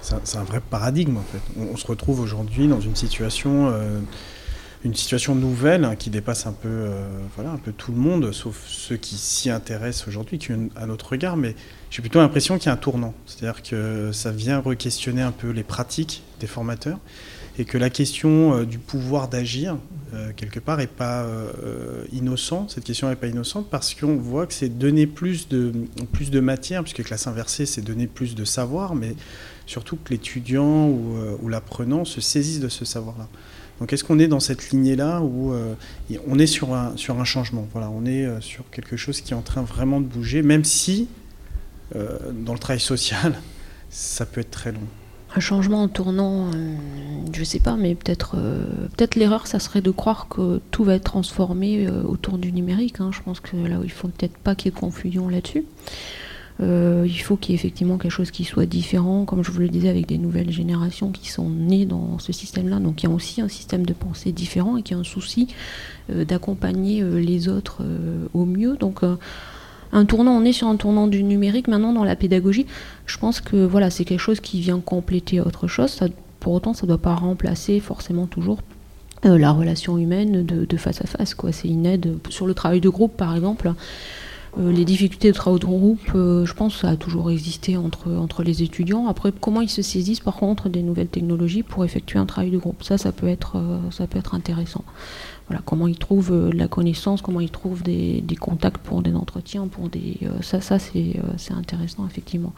C'est 0.00 0.36
un, 0.36 0.44
vrai 0.44 0.60
paradigme 0.60 1.16
en 1.16 1.22
fait. 1.22 1.40
On, 1.58 1.76
se 1.76 1.86
retrouve 1.86 2.20
aujourd'hui 2.20 2.68
dans 2.68 2.80
une 2.80 2.94
situation, 2.94 3.70
euh, 3.72 3.98
une 4.84 4.94
situation 4.94 5.34
nouvelle 5.34 5.84
hein, 5.84 5.96
qui 5.96 6.08
dépasse 6.08 6.46
un 6.46 6.52
peu, 6.52 6.68
euh, 6.68 7.02
voilà, 7.34 7.50
un 7.50 7.56
peu 7.56 7.72
tout 7.72 7.90
le 7.90 7.98
monde, 7.98 8.32
sauf 8.32 8.62
ceux 8.66 8.96
qui 8.96 9.16
s'y 9.16 9.50
intéressent 9.50 10.06
aujourd'hui, 10.06 10.38
qui 10.38 10.52
ont 10.52 10.68
un 10.76 10.88
autre 10.90 11.10
regard. 11.10 11.36
Mais 11.36 11.56
j'ai 11.90 12.00
plutôt 12.00 12.20
l'impression 12.20 12.58
qu'il 12.58 12.66
y 12.66 12.68
a 12.68 12.74
un 12.74 12.76
tournant. 12.76 13.14
C'est-à-dire 13.26 13.62
que 13.62 14.12
ça 14.12 14.30
vient 14.30 14.60
re-questionner 14.60 15.22
un 15.22 15.32
peu 15.32 15.50
les 15.50 15.64
pratiques 15.64 16.22
des 16.38 16.46
formateurs 16.46 16.98
et 17.58 17.64
que 17.64 17.76
la 17.76 17.90
question 17.90 18.54
euh, 18.54 18.64
du 18.64 18.78
pouvoir 18.78 19.28
d'agir, 19.28 19.76
euh, 20.14 20.30
quelque 20.34 20.60
part, 20.60 20.78
n'est 20.78 20.86
pas 20.86 21.24
euh, 21.24 22.04
innocent. 22.12 22.68
Cette 22.68 22.84
question 22.84 23.08
n'est 23.08 23.16
pas 23.16 23.26
innocente 23.26 23.68
parce 23.68 23.94
qu'on 23.94 24.16
voit 24.16 24.46
que 24.46 24.54
c'est 24.54 24.68
donner 24.68 25.06
plus 25.06 25.48
de, 25.48 25.72
plus 26.12 26.30
de 26.30 26.38
matière, 26.38 26.82
puisque 26.82 27.02
classe 27.02 27.26
inversée, 27.26 27.66
c'est 27.66 27.82
donner 27.82 28.06
plus 28.06 28.36
de 28.36 28.44
savoir, 28.44 28.94
mais 28.94 29.16
surtout 29.66 29.96
que 29.96 30.10
l'étudiant 30.10 30.88
ou, 30.88 31.48
l'apprenant 31.48 32.04
se 32.04 32.20
saisisse 32.20 32.60
de 32.60 32.68
ce 32.68 32.84
savoir-là. 32.84 33.28
Donc 33.80 33.92
est-ce 33.92 34.02
qu'on 34.02 34.18
est 34.18 34.28
dans 34.28 34.40
cette 34.40 34.70
lignée-là 34.70 35.20
où 35.20 35.52
on 36.26 36.38
est 36.38 36.46
sur 36.46 36.74
un, 36.74 36.96
sur 36.96 37.20
un 37.20 37.24
changement? 37.24 37.68
Voilà, 37.72 37.90
on 37.90 38.06
est 38.06 38.26
sur 38.40 38.68
quelque 38.70 38.96
chose 38.96 39.20
qui 39.20 39.32
est 39.32 39.36
en 39.36 39.42
train 39.42 39.62
vraiment 39.62 40.00
de 40.00 40.06
bouger, 40.06 40.42
même 40.42 40.64
si 40.64 41.08
dans 41.94 42.52
le 42.52 42.58
travail 42.58 42.80
social, 42.80 43.38
ça 43.90 44.26
peut 44.26 44.40
être 44.40 44.50
très 44.50 44.72
long. 44.72 44.80
Un 45.36 45.40
changement 45.40 45.82
en 45.82 45.88
tournant, 45.88 46.50
je 46.52 46.56
euh, 46.56 46.74
je 47.32 47.44
sais 47.44 47.60
pas, 47.60 47.76
mais 47.76 47.94
peut-être 47.94 48.36
euh, 48.38 48.64
peut-être 48.96 49.14
l'erreur, 49.14 49.46
ça 49.46 49.58
serait 49.58 49.82
de 49.82 49.90
croire 49.90 50.28
que 50.28 50.60
tout 50.70 50.84
va 50.84 50.94
être 50.94 51.04
transformé 51.04 51.86
euh, 51.86 52.02
autour 52.02 52.38
du 52.38 52.50
numérique. 52.50 53.00
Hein. 53.00 53.10
Je 53.12 53.20
pense 53.22 53.40
que 53.40 53.56
là, 53.56 53.78
il 53.84 53.90
faut 53.90 54.08
peut-être 54.08 54.38
pas 54.38 54.54
qu'il 54.54 54.72
y 54.72 54.74
ait 54.74 54.80
confusion 54.80 55.28
là-dessus. 55.28 55.66
il 56.60 57.22
faut 57.22 57.36
qu'il 57.36 57.52
y 57.52 57.54
ait 57.54 57.60
effectivement 57.60 57.98
quelque 57.98 58.10
chose 58.10 58.30
qui 58.30 58.44
soit 58.44 58.64
différent, 58.64 59.26
comme 59.26 59.44
je 59.44 59.52
vous 59.52 59.60
le 59.60 59.68
disais, 59.68 59.90
avec 59.90 60.06
des 60.06 60.18
nouvelles 60.18 60.50
générations 60.50 61.12
qui 61.12 61.28
sont 61.28 61.50
nées 61.50 61.84
dans 61.84 62.18
ce 62.18 62.32
système-là. 62.32 62.78
Donc 62.80 63.02
il 63.02 63.06
y 63.08 63.12
a 63.12 63.14
aussi 63.14 63.42
un 63.42 63.48
système 63.48 63.84
de 63.84 63.92
pensée 63.92 64.32
différent 64.32 64.78
et 64.78 64.82
qui 64.82 64.94
a 64.94 64.96
un 64.96 65.04
souci 65.04 65.48
d'accompagner 66.08 67.02
les 67.02 67.48
autres 67.48 67.82
au 68.32 68.46
mieux. 68.46 68.76
Donc 68.76 69.02
un 69.92 70.04
tournant, 70.04 70.32
on 70.32 70.44
est 70.44 70.52
sur 70.52 70.68
un 70.68 70.76
tournant 70.76 71.06
du 71.06 71.22
numérique 71.22 71.68
maintenant 71.68 71.92
dans 71.92 72.04
la 72.04 72.16
pédagogie. 72.16 72.66
Je 73.06 73.18
pense 73.18 73.40
que 73.40 73.56
voilà, 73.56 73.90
c'est 73.90 74.04
quelque 74.04 74.20
chose 74.20 74.40
qui 74.40 74.60
vient 74.60 74.80
compléter 74.80 75.40
autre 75.40 75.66
chose. 75.66 76.00
pour 76.40 76.52
autant, 76.52 76.74
ça 76.74 76.86
ne 76.86 76.88
doit 76.88 76.98
pas 76.98 77.14
remplacer 77.14 77.80
forcément 77.80 78.26
toujours 78.26 78.58
euh, 79.24 79.38
la 79.38 79.50
relation 79.50 79.98
humaine 79.98 80.44
de, 80.44 80.76
face 80.76 81.00
à 81.00 81.06
face. 81.06 81.34
C'est 81.52 81.68
une 81.68 81.86
aide 81.86 82.18
sur 82.28 82.46
le 82.46 82.54
travail 82.54 82.80
de 82.80 82.88
groupe, 82.88 83.16
par 83.16 83.34
exemple. 83.34 83.72
Euh, 84.58 84.72
les 84.72 84.84
difficultés 84.84 85.28
de 85.30 85.36
travail 85.36 85.60
de 85.60 85.66
groupe, 85.66 86.12
euh, 86.14 86.46
je 86.46 86.54
pense 86.54 86.76
ça 86.76 86.90
a 86.90 86.96
toujours 86.96 87.30
existé 87.30 87.76
entre, 87.76 88.42
les 88.42 88.62
étudiants. 88.62 89.08
Après, 89.08 89.32
comment 89.38 89.60
ils 89.60 89.68
se 89.68 89.82
saisissent 89.82 90.20
par 90.20 90.36
contre 90.36 90.68
des 90.68 90.82
nouvelles 90.82 91.08
technologies 91.08 91.62
pour 91.62 91.84
effectuer 91.84 92.18
un 92.18 92.26
travail 92.26 92.50
de 92.50 92.58
groupe, 92.58 92.82
ça, 92.82 92.96
ça 92.98 93.12
peut 93.12 93.28
être, 93.28 93.60
ça 93.90 94.06
peut 94.06 94.18
être 94.18 94.34
intéressant 94.34 94.84
comment 95.64 95.86
ils 95.86 95.98
trouvent 95.98 96.32
euh, 96.32 96.50
la 96.52 96.68
connaissance, 96.68 97.22
comment 97.22 97.40
ils 97.40 97.50
trouvent 97.50 97.82
des, 97.82 98.22
contacts 98.40 98.78
pour 98.78 99.02
des 99.02 99.14
entretiens, 99.14 99.66
pour 99.66 99.88
des 99.88 100.18
euh, 100.22 100.42
ça, 100.42 100.60
ça 100.60 100.76
euh, 100.76 101.12
c'est 101.36 101.54
intéressant 101.54 102.06
effectivement. 102.06 102.52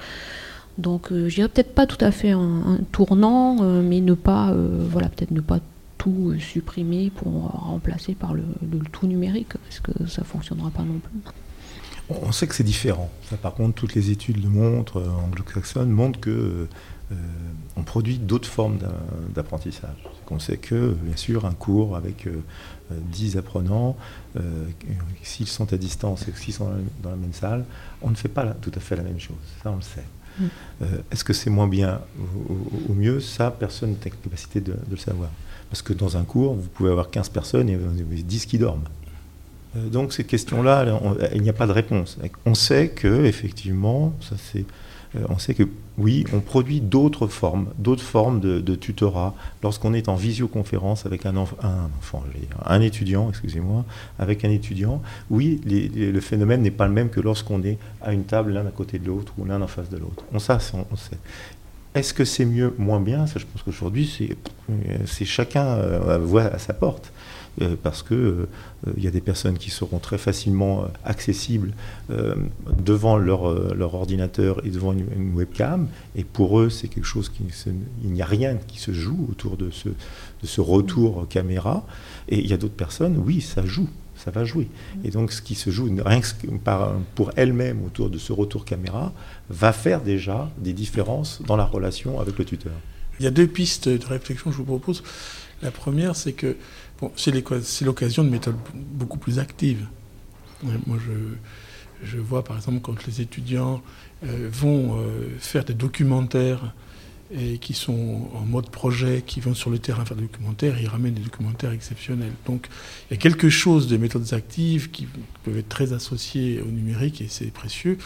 Donc 0.78 1.08
je 1.10 1.34
dirais 1.34 1.48
peut-être 1.48 1.74
pas 1.74 1.86
tout 1.86 2.02
à 2.02 2.10
fait 2.10 2.30
un, 2.30 2.78
tournant, 2.92 3.62
mais 3.82 4.00
ne 4.00 4.14
pas 4.14 4.54
voilà 4.54 5.08
peut-être 5.08 5.32
ne 5.32 5.40
pas 5.40 5.58
tout 5.98 6.34
supprimer 6.38 7.10
pour 7.10 7.50
remplacer 7.50 8.14
par 8.14 8.32
le, 8.32 8.44
tout 8.90 9.06
numérique, 9.06 9.52
parce 9.58 9.80
que 9.80 10.06
ça 10.06 10.24
fonctionnera 10.24 10.70
pas 10.70 10.82
non 10.82 10.98
plus. 10.98 11.32
On 12.22 12.32
sait 12.32 12.46
que 12.46 12.54
c'est 12.54 12.64
différent. 12.64 13.10
Ça, 13.28 13.36
par 13.36 13.54
contre, 13.54 13.74
toutes 13.74 13.94
les 13.94 14.10
études 14.10 14.42
le 14.42 14.48
montrent, 14.48 15.02
anglo-saxonnes 15.24 15.90
montrent 15.90 16.20
que 16.20 16.66
on 17.76 17.82
produit 17.82 18.18
d'autres 18.18 18.48
formes 18.48 18.78
d'apprentissage. 19.34 19.96
On 20.30 20.38
sait 20.38 20.58
que, 20.58 20.94
bien 21.02 21.16
sûr, 21.16 21.44
un 21.44 21.54
cours 21.54 21.96
avec 21.96 22.28
10 22.90 23.36
apprenants, 23.36 23.96
euh, 24.36 24.66
s'ils 25.22 25.46
sont 25.46 25.72
à 25.72 25.76
distance 25.76 26.26
et 26.28 26.32
s'ils 26.36 26.54
sont 26.54 26.70
dans 27.02 27.10
la, 27.10 27.16
même 27.16 27.32
salle, 27.32 27.64
on 28.02 28.10
ne 28.10 28.14
fait 28.14 28.28
pas 28.28 28.44
tout 28.46 28.72
à 28.74 28.80
fait 28.80 28.96
la 28.96 29.02
même 29.02 29.20
chose. 29.20 29.36
Ça, 29.62 29.70
on 29.70 29.76
le 29.76 29.82
sait. 29.82 30.04
Mm. 30.38 30.44
Euh, 30.82 30.86
est-ce 31.10 31.24
que 31.24 31.32
c'est 31.32 31.50
moins 31.50 31.68
bien 31.68 32.00
ou, 32.88 32.94
mieux? 32.94 33.20
Ça, 33.20 33.50
personne 33.50 33.90
n'a 33.90 33.96
la 34.04 34.10
capacité 34.10 34.60
de, 34.60 34.74
le 34.90 34.96
savoir. 34.96 35.30
Parce 35.68 35.82
que 35.82 35.92
dans 35.92 36.16
un 36.16 36.24
cours, 36.24 36.54
vous 36.54 36.68
pouvez 36.68 36.90
avoir 36.90 37.10
15 37.10 37.28
personnes 37.28 37.68
et 37.68 37.76
10 37.76 38.46
qui 38.46 38.58
dorment. 38.58 38.84
Euh, 39.76 39.88
donc 39.88 40.12
cette 40.12 40.26
question-là, 40.26 40.86
il 41.34 41.42
n'y 41.42 41.50
a 41.50 41.54
pas 41.54 41.66
de 41.66 41.72
réponse. 41.72 42.18
On 42.46 42.54
sait 42.54 42.88
que 42.88 43.24
effectivement, 43.24 44.12
ça 44.20 44.36
c'est 44.36 44.64
euh, 45.16 45.20
on 45.28 45.38
sait 45.38 45.54
que 45.54 45.64
oui, 45.98 46.24
on 46.32 46.40
produit 46.40 46.80
d'autres 46.80 47.26
formes, 47.26 47.66
d'autres 47.78 48.02
formes 48.02 48.40
de, 48.40 48.74
tutorat 48.74 49.34
lorsqu'on 49.62 49.92
est 49.92 50.08
en 50.08 50.14
visioconférence 50.14 51.04
avec 51.04 51.26
un, 51.26 51.36
enfant, 51.36 52.22
un 52.64 52.80
étudiant, 52.80 53.28
excusez-moi, 53.28 53.84
avec 54.18 54.44
un 54.44 54.50
étudiant. 54.50 55.02
Oui, 55.28 55.60
le 55.66 56.20
phénomène 56.20 56.62
n'est 56.62 56.70
pas 56.70 56.86
le 56.86 56.94
même 56.94 57.10
que 57.10 57.20
lorsqu'on 57.20 57.62
est 57.64 57.76
à 58.00 58.12
une 58.12 58.24
table 58.24 58.52
l'un 58.52 58.66
à 58.66 58.70
côté 58.70 58.98
de 58.98 59.06
l'autre 59.08 59.34
ou 59.36 59.44
l'un 59.44 59.60
en 59.60 59.66
face 59.66 59.90
de 59.90 59.98
l'autre. 59.98 60.24
On, 60.32 60.38
ça, 60.38 60.58
on, 60.90 60.96
sait. 60.96 61.18
Est-ce 61.94 62.14
que 62.14 62.24
c'est 62.24 62.46
mieux, 62.46 62.74
moins 62.78 63.00
bien? 63.00 63.26
Ça, 63.26 63.38
je 63.38 63.44
pense 63.44 63.62
qu'aujourd'hui, 63.62 64.10
c'est 65.06 65.24
chacun 65.26 65.66
euh, 65.66 66.18
voit 66.18 66.44
à 66.44 66.58
sa 66.58 66.72
porte. 66.72 67.12
Euh, 67.60 67.74
parce 67.80 68.02
qu'il 68.02 68.16
euh, 68.16 68.46
il 68.96 69.02
y 69.02 69.08
a 69.08 69.10
des 69.10 69.20
personnes 69.20 69.58
qui 69.58 69.70
seront 69.70 69.98
très 69.98 70.18
facilement 70.18 70.82
euh, 70.82 70.86
accessibles 71.04 71.72
devant 72.78 73.16
leur, 73.16 73.74
leur, 73.74 73.94
ordinateur 73.94 74.64
et 74.64 74.70
devant 74.70 74.92
une, 74.92 75.34
webcam, 75.34 75.88
et 76.16 76.24
pour 76.24 76.60
eux, 76.60 76.70
c'est 76.70 76.88
quelque 76.88 77.06
chose 77.06 77.28
qui... 77.28 77.44
il 78.02 78.10
n'y 78.10 78.22
a 78.22 78.26
rien 78.26 78.56
qui 78.56 78.78
se 78.78 78.92
joue 78.92 79.26
autour 79.30 79.56
de 79.56 79.70
ce, 79.70 79.88
de 79.88 80.46
ce 80.46 80.60
retour 80.60 81.26
caméra, 81.28 81.84
et 82.28 82.38
il 82.38 82.46
y 82.46 82.52
a 82.52 82.56
d'autres 82.56 82.74
personnes, 82.74 83.16
oui, 83.24 83.40
ça 83.40 83.64
joue 83.64 83.88
ça 84.16 84.30
va 84.30 84.44
jouer. 84.44 84.68
Et 85.02 85.10
donc 85.10 85.32
ce 85.32 85.40
qui 85.40 85.54
se 85.54 85.70
joue 85.70 85.88
rien 86.04 86.20
que 86.20 86.46
par, 86.62 86.92
pour 87.14 87.30
elle-même 87.36 87.82
autour 87.86 88.10
de 88.10 88.18
ce 88.18 88.34
retour 88.34 88.66
caméra 88.66 89.14
va 89.48 89.72
faire 89.72 90.02
déjà 90.02 90.50
des 90.58 90.74
différences 90.74 91.40
dans 91.46 91.56
la 91.56 91.64
relation 91.64 92.20
avec 92.20 92.38
le 92.38 92.44
tuteur. 92.44 92.74
Il 93.18 93.24
y 93.24 93.26
a 93.26 93.30
deux 93.30 93.46
pistes 93.46 93.88
de 93.88 94.04
réflexion 94.04 94.50
que 94.50 94.56
je 94.56 94.58
vous 94.58 94.66
propose. 94.66 95.02
La 95.62 95.70
première, 95.70 96.16
c'est 96.16 96.32
que 96.32 96.56
c'est 97.16 97.32
l'occasion 97.84 98.24
de 98.24 98.28
méthodes 98.28 98.56
beaucoup 98.74 99.18
plus 99.18 99.38
actives. 99.38 99.86
Moi, 100.62 100.98
Je 102.02 102.18
vois 102.18 102.44
par 102.44 102.56
exemple 102.56 102.80
quand 102.80 103.06
les 103.06 103.20
étudiants 103.20 103.82
vont 104.22 104.98
faire 105.38 105.64
des 105.64 105.74
documentaires 105.74 106.74
et 107.32 107.58
qui 107.58 107.74
sont 107.74 108.28
en 108.34 108.44
mode 108.44 108.70
projet, 108.70 109.22
qui 109.24 109.40
vont 109.40 109.54
sur 109.54 109.70
le 109.70 109.78
terrain 109.78 110.04
faire 110.04 110.16
des 110.16 110.24
documentaires, 110.24 110.80
ils 110.80 110.88
ramènent 110.88 111.14
des 111.14 111.22
documentaires 111.22 111.70
exceptionnels. 111.70 112.32
Donc 112.46 112.66
il 113.08 113.14
y 113.14 113.16
a 113.16 113.20
quelque 113.20 113.48
chose 113.48 113.86
des 113.86 113.98
méthodes 113.98 114.32
actives 114.34 114.90
qui 114.90 115.06
peuvent 115.44 115.56
être 115.56 115.68
très 115.68 115.92
associées 115.92 116.60
au 116.60 116.66
numérique 116.66 117.20
et 117.20 117.28
c'est 117.28 117.52
précieux. 117.52 117.98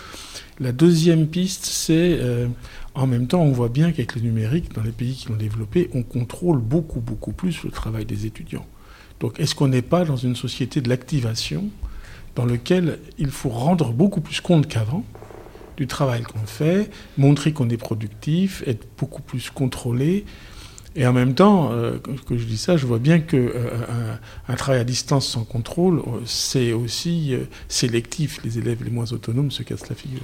La 0.60 0.72
deuxième 0.72 1.26
piste, 1.26 1.64
c'est 1.64 2.18
euh, 2.20 2.48
en 2.94 3.06
même 3.06 3.26
temps, 3.26 3.40
on 3.40 3.52
voit 3.52 3.70
bien 3.70 3.92
qu'avec 3.92 4.14
le 4.14 4.20
numérique, 4.20 4.74
dans 4.74 4.82
les 4.82 4.92
pays 4.92 5.14
qui 5.14 5.28
l'ont 5.28 5.36
développé, 5.36 5.88
on 5.94 6.02
contrôle 6.02 6.58
beaucoup, 6.58 7.00
beaucoup 7.00 7.32
plus 7.32 7.64
le 7.64 7.70
travail 7.70 8.04
des 8.04 8.26
étudiants. 8.26 8.66
Donc 9.20 9.40
est-ce 9.40 9.54
qu'on 9.54 9.68
n'est 9.68 9.82
pas 9.82 10.04
dans 10.04 10.16
une 10.16 10.36
société 10.36 10.80
de 10.80 10.88
l'activation 10.88 11.64
dans 12.34 12.46
laquelle 12.46 12.98
il 13.18 13.30
faut 13.30 13.48
rendre 13.48 13.92
beaucoup 13.92 14.20
plus 14.20 14.40
compte 14.40 14.66
qu'avant 14.66 15.04
du 15.76 15.86
travail 15.86 16.22
qu'on 16.22 16.46
fait, 16.46 16.90
montrer 17.16 17.52
qu'on 17.52 17.68
est 17.68 17.76
productif, 17.76 18.62
être 18.66 18.86
beaucoup 18.98 19.22
plus 19.22 19.50
contrôlé? 19.50 20.24
Et 20.96 21.06
en 21.06 21.12
même 21.12 21.34
temps, 21.34 21.72
euh, 21.72 21.98
que 22.26 22.38
je 22.38 22.44
dis 22.44 22.56
ça, 22.56 22.76
je 22.76 22.86
vois 22.86 23.00
bien 23.00 23.18
qu'un 23.18 23.38
euh, 23.38 24.14
un, 24.46 24.54
travail 24.54 24.80
à 24.80 24.84
distance 24.84 25.26
sans 25.26 25.44
contrôle, 25.44 25.98
euh, 25.98 26.20
c'est 26.24 26.72
aussi 26.72 27.34
sélectif. 27.68 28.40
Les 28.44 28.58
élèves 28.58 28.84
les 28.84 28.90
moins 28.90 29.12
autonomes 29.12 29.50
se 29.50 29.62
cassent 29.64 29.88
la 29.88 29.96
figure. 29.96 30.22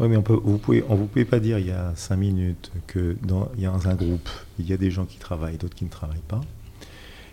Oui, 0.00 0.08
mais 0.08 0.16
on 0.16 0.22
peut, 0.22 0.38
vous 0.42 0.58
pouvez, 0.58 1.24
pas 1.24 1.38
dire 1.38 1.58
il 1.58 1.68
y 1.68 1.70
a 1.70 1.92
cinq 1.94 2.16
minutes 2.16 2.72
que 2.88 3.16
dans, 3.22 3.48
y 3.56 3.66
a 3.66 3.72
un 3.72 3.94
groupe, 3.94 4.28
il 4.58 4.68
y 4.68 4.72
a 4.72 4.76
des 4.76 4.90
gens 4.90 5.04
qui 5.04 5.18
travaillent, 5.18 5.58
d'autres 5.58 5.76
qui 5.76 5.84
ne 5.84 5.90
travaillent 5.90 6.18
pas. 6.26 6.40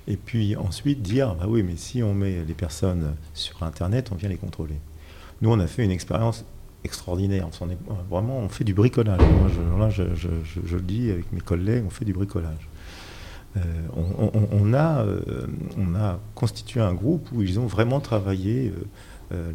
Et 0.07 0.17
puis 0.17 0.55
ensuite 0.55 1.01
dire, 1.01 1.35
bah 1.35 1.45
oui, 1.47 1.63
mais 1.63 1.75
si 1.75 2.01
on 2.01 2.13
met 2.13 2.43
les 2.45 2.53
personnes 2.53 3.15
sur 3.33 3.61
Internet, 3.63 4.09
on 4.11 4.15
vient 4.15 4.29
les 4.29 4.37
contrôler. 4.37 4.79
Nous, 5.41 5.51
on 5.51 5.59
a 5.59 5.67
fait 5.67 5.83
une 5.83 5.91
expérience 5.91 6.45
extraordinaire. 6.83 7.47
Vraiment, 8.09 8.39
on 8.39 8.49
fait 8.49 8.63
du 8.63 8.73
bricolage. 8.73 9.19
Moi, 9.19 9.89
je, 9.89 10.03
là, 10.03 10.13
je, 10.15 10.75
le 10.75 10.81
dis 10.81 11.11
avec 11.11 11.31
mes 11.31 11.41
collègues, 11.41 11.83
on 11.85 11.89
fait 11.89 12.05
du 12.05 12.13
bricolage. 12.13 12.69
Euh, 13.57 13.61
on, 14.51 14.73
a, 14.73 15.01
euh, 15.01 15.47
on 15.75 15.95
a 15.95 16.19
constitué 16.35 16.81
un 16.81 16.93
groupe 16.93 17.27
où 17.31 17.41
ils 17.41 17.59
ont 17.59 17.65
vraiment 17.65 17.99
travaillé, 17.99 18.69
euh, 18.69 18.85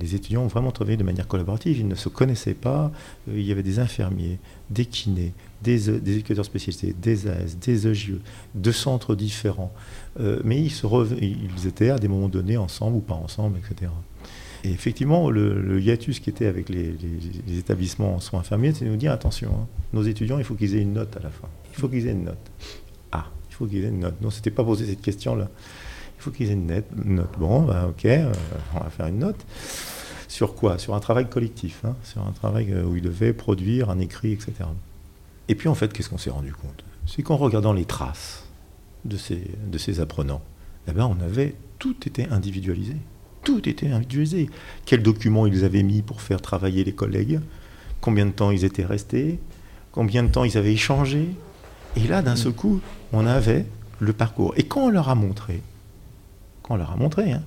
les 0.01 0.15
étudiants 0.15 0.43
ont 0.43 0.49
vraiment 0.49 0.71
travaillé 0.71 0.97
de 0.97 1.03
manière 1.03 1.27
collaborative, 1.27 1.79
ils 1.79 1.89
ne 1.89 1.95
se 1.95 2.09
connaissaient 2.09 2.55
pas, 2.55 2.93
il 3.29 3.43
y 3.43 3.53
avait 3.53 3.63
des 3.63 3.79
infirmiers, 3.79 4.39
des 4.71 4.87
kinés, 4.87 5.33
des, 5.63 5.99
des 5.99 6.13
éducateurs 6.13 6.45
spécialisés, 6.45 6.95
des 7.01 7.27
AS, 7.27 7.57
des 7.61 7.89
EGE, 7.89 8.15
deux 8.55 8.73
centres 8.73 9.15
différents, 9.15 9.73
mais 10.45 10.63
ils, 10.63 11.67
étaient 11.67 11.91
à 11.91 11.99
des 11.99 12.09
moments 12.09 12.29
donnés 12.29 12.57
ensemble 12.57 12.99
ou 12.99 13.01
pas 13.01 13.15
ensemble, 13.15 13.59
etc. 13.59 13.91
Et 14.65 14.71
effectivement, 14.71 15.31
le, 15.31 15.79
hiatus 15.79 16.21
qui 16.21 16.31
était 16.31 16.47
avec 16.47 16.71
les, 16.71 16.95
établissements 17.59 18.15
en 18.15 18.21
soins 18.21 18.41
infirmiers, 18.41 18.73
c'est 18.73 18.87
de 18.87 18.91
nous 18.91 18.97
dire 18.97 19.13
attention, 19.13 19.51
hein, 19.53 19.67
nos 19.93 20.03
étudiants, 20.03 20.39
il 20.39 20.45
faut 20.45 20.55
qu'ils 20.55 20.75
aient 20.75 20.81
une 20.81 20.95
note 20.95 21.15
à 21.19 21.21
la 21.21 21.29
fin. 21.29 21.49
Il 21.73 21.79
faut 21.79 21.89
qu'ils 21.89 22.07
aient 22.07 22.13
une 22.13 22.25
note. 22.25 22.51
Ah, 23.13 23.27
il 23.51 23.55
faut 23.55 23.67
qu'ils 23.67 23.85
aient 23.85 23.89
une 23.89 24.01
note. 24.01 24.15
Non, 24.23 24.31
c'était 24.31 24.51
pas 24.51 24.65
posé 24.65 24.87
cette 24.87 25.03
question-là. 25.03 25.51
Il 26.25 26.31
faut 26.31 26.31
qu'ils 26.31 26.51
aient 26.51 26.55
une 26.55 26.67
note. 26.67 27.39
Bon, 27.39 27.63
bah, 27.63 27.87
ok, 27.87 28.07
euh, 28.07 28.33
on 28.75 28.81
va 28.81 28.89
faire 28.89 29.07
une 29.09 29.19
note. 29.19 29.45
Sur 30.27 30.55
quoi? 30.55 30.79
Sur 30.79 30.95
un 30.95 31.01
travail 31.01 31.29
collectif, 31.29 31.83
hein, 31.85 31.95
sur 32.03 32.27
un 32.27 32.33
travail 32.33 32.73
euh, 32.73 32.85
où 32.85 32.97
ils 32.97 33.03
devaient 33.03 33.35
produire 33.35 33.91
un 33.91 33.99
écrit, 33.99 34.33
etc. 34.33 34.53
Et 35.49 35.55
puis 35.55 35.69
en 35.69 35.75
fait, 35.75 35.93
qu'est-ce 35.93 36.09
qu'on 36.09 36.17
s'est 36.17 36.31
rendu 36.31 36.53
compte? 36.53 36.83
C'est 37.07 37.23
qu'en 37.23 37.37
regardant 37.37 37.75
les 37.75 37.85
traces 37.85 38.45
de 39.05 39.19
ces, 39.19 39.51
de 39.67 39.77
ces 39.77 40.01
apprenants, 40.01 40.41
eh 40.89 40.93
ben, 40.93 41.05
on 41.05 41.23
avait 41.23 41.57
tout 41.79 41.97
été 42.07 42.27
individualisé 42.31 42.97
tout 43.45 43.69
était 43.69 43.91
individualisé. 43.91 44.51
Quels 44.87 45.03
documents 45.03 45.47
ils 45.47 45.65
avaient 45.65 45.83
mis 45.83 46.03
pour 46.03 46.23
faire 46.23 46.41
travailler 46.41 46.83
les 46.83 46.95
collègues, 46.95 47.41
combien 48.01 48.27
de 48.27 48.31
temps 48.31 48.51
ils 48.51 48.65
étaient 48.65 48.87
restés, 48.87 49.39
combien 49.93 50.23
de 50.23 50.29
temps 50.29 50.45
ils 50.45 50.57
avaient 50.57 50.73
échangé? 50.73 51.29
Et 51.97 52.09
là, 52.09 52.23
d'un 52.23 52.37
seul 52.37 52.55
coup, 52.55 52.81
on 53.13 53.27
avait 53.27 53.67
le 54.01 54.13
parcours. 54.13 54.55
Et 54.57 54.65
quand 54.65 54.87
on 54.87 54.91
leur 54.91 55.11
a 55.11 55.15
montré, 55.15 55.61
quand 56.65 56.75
on 56.75 56.79
leur 56.79 56.91
a 56.91 56.97
montré, 56.97 57.31
hein, 57.31 57.43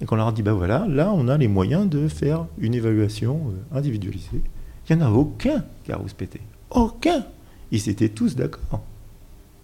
et 0.00 0.04
qu'on 0.04 0.16
leur 0.16 0.28
a 0.28 0.32
dit, 0.32 0.42
ben 0.42 0.52
voilà, 0.52 0.86
là, 0.88 1.10
on 1.12 1.26
a 1.26 1.36
les 1.36 1.48
moyens 1.48 1.88
de 1.88 2.06
faire 2.06 2.46
une 2.58 2.74
évaluation 2.74 3.40
euh, 3.48 3.76
individualisée, 3.76 4.42
il 4.88 4.96
n'y 4.96 5.02
en 5.02 5.06
a 5.06 5.10
aucun 5.10 5.64
qui 5.84 5.92
a 5.92 5.96
rouspété. 5.96 6.40
Aucun. 6.70 7.24
Ils 7.72 7.88
étaient 7.88 8.08
tous 8.08 8.36
d'accord. 8.36 8.82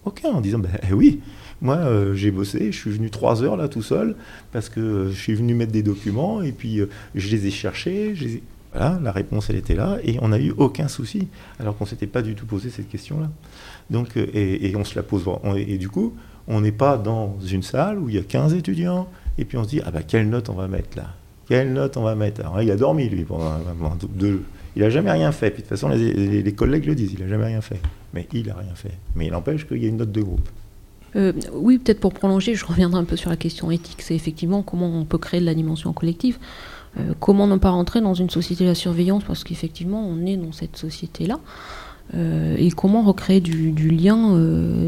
Aucun, 0.05 0.31
en 0.31 0.41
disant, 0.41 0.59
ben 0.59 0.71
oui, 0.93 1.21
moi, 1.61 1.77
euh, 1.77 2.15
j'ai 2.15 2.31
bossé, 2.31 2.73
je 2.73 2.79
suis 2.79 2.91
venu 2.91 3.11
trois 3.11 3.43
heures 3.43 3.57
là 3.57 3.69
tout 3.69 3.83
seul, 3.83 4.17
parce 4.53 4.69
que 4.69 4.81
euh, 4.81 5.11
je 5.11 5.21
suis 5.21 5.35
venu 5.35 5.55
mettre 5.55 5.73
des 5.73 5.83
documents, 5.83 6.43
et 6.43 6.53
puis 6.53 6.81
je 7.15 7.31
les 7.31 7.47
ai 7.47 7.51
cherchés. 7.51 8.15
Voilà, 8.73 8.99
la 9.03 9.13
réponse, 9.13 9.51
elle 9.51 9.57
était 9.57 9.77
là, 9.77 9.99
et 10.03 10.19
on 10.21 10.29
n'a 10.29 10.41
eu 10.41 10.53
aucun 10.57 10.89
souci, 10.89 11.29
alors 11.61 11.77
qu'on 11.77 11.85
ne 11.85 11.91
s'était 11.91 12.09
pas 12.09 12.23
du 12.23 12.35
tout 12.35 12.45
posé 12.45 12.71
cette 12.71 12.89
question-là. 12.89 13.31
Donc, 13.91 14.17
et, 14.17 14.75
on 14.77 14.85
se 14.85 14.97
la 14.97 15.03
pose. 15.03 15.25
Et, 15.57 15.79
du 15.79 15.89
coup, 15.89 16.15
on 16.49 16.61
n'est 16.61 16.73
pas 16.73 16.97
dans 16.97 17.39
une 17.41 17.63
salle 17.63 17.99
où 17.99 18.09
il 18.09 18.17
y 18.17 18.19
a 18.19 18.23
15 18.23 18.55
étudiants, 18.55 19.09
et 19.39 19.45
puis 19.45 19.59
on 19.59 19.65
se 19.65 19.69
dit, 19.69 19.81
ah 19.85 19.91
bah, 19.91 20.03
quelle 20.07 20.29
note 20.29 20.49
on 20.49 20.55
va 20.55 20.69
mettre 20.69 20.97
là? 20.97 21.15
Quelle 21.49 21.73
note 21.73 21.97
on 21.97 22.03
va 22.03 22.15
mettre? 22.15 22.41
Alors, 22.41 22.63
il 22.63 22.71
a 22.71 22.77
dormi, 22.77 23.09
lui, 23.09 23.25
pendant, 23.25 23.59
deux, 24.09 24.43
il 24.77 24.83
n'a 24.83 24.91
jamais 24.91 25.11
rien 25.11 25.31
fait. 25.31 25.51
Puis 25.51 25.63
de 25.63 25.69
toute 25.69 25.77
façon, 25.77 25.89
les, 25.89 26.43
les 26.43 26.53
collègues 26.53 26.87
le 26.87 26.95
disent, 26.95 27.13
il 27.13 27.21
n'a 27.21 27.29
jamais 27.29 27.47
rien 27.47 27.61
fait. 27.61 27.81
Mais 28.15 28.27
il 28.33 28.47
n'a 28.47 28.55
rien 28.55 28.75
fait. 28.75 28.95
Mais 29.15 29.27
il 29.27 29.35
empêche 29.35 29.67
qu'il 29.67 29.79
y 29.79 29.87
ait 29.87 29.89
une 29.89 29.99
note 29.99 30.13
de 30.13 30.23
groupe. 30.23 30.49
Euh, 31.17 31.33
oui, 31.53 31.79
peut-être 31.79 32.01
pour 32.01 32.13
prolonger, 32.13 32.55
je 32.55 32.65
reviendrai 32.65 33.01
un 33.01 33.05
peu 33.05 33.17
sur 33.17 33.31
la 33.31 33.37
question 33.37 33.71
éthique. 33.71 34.03
C'est 34.03 34.15
effectivement 34.15 34.63
comment 34.63 34.89
on 34.89 35.05
peut 35.05 35.19
créer 35.19 35.41
de 35.41 35.47
la 35.47 35.55
dimension 35.55 35.93
collective. 35.93 36.39
Euh, 36.99 37.13
comment 37.21 37.47
ne 37.47 37.57
pas 37.57 37.71
rentrer 37.71 38.01
dans 38.01 38.15
une 38.15 38.31
société 38.31 38.65
de 38.65 38.71
la 38.71 38.75
surveillance? 38.75 39.25
Parce 39.25 39.45
qu'effectivement 39.45 40.05
on 40.07 40.27
est 40.27 40.37
dans 40.37 40.53
cette 40.53 40.77
société-là. 40.77 41.39
Euh, 42.15 42.55
et 42.59 42.71
comment 42.71 43.03
recréer 43.03 43.41
du, 43.41 43.91
lien, 43.91 44.39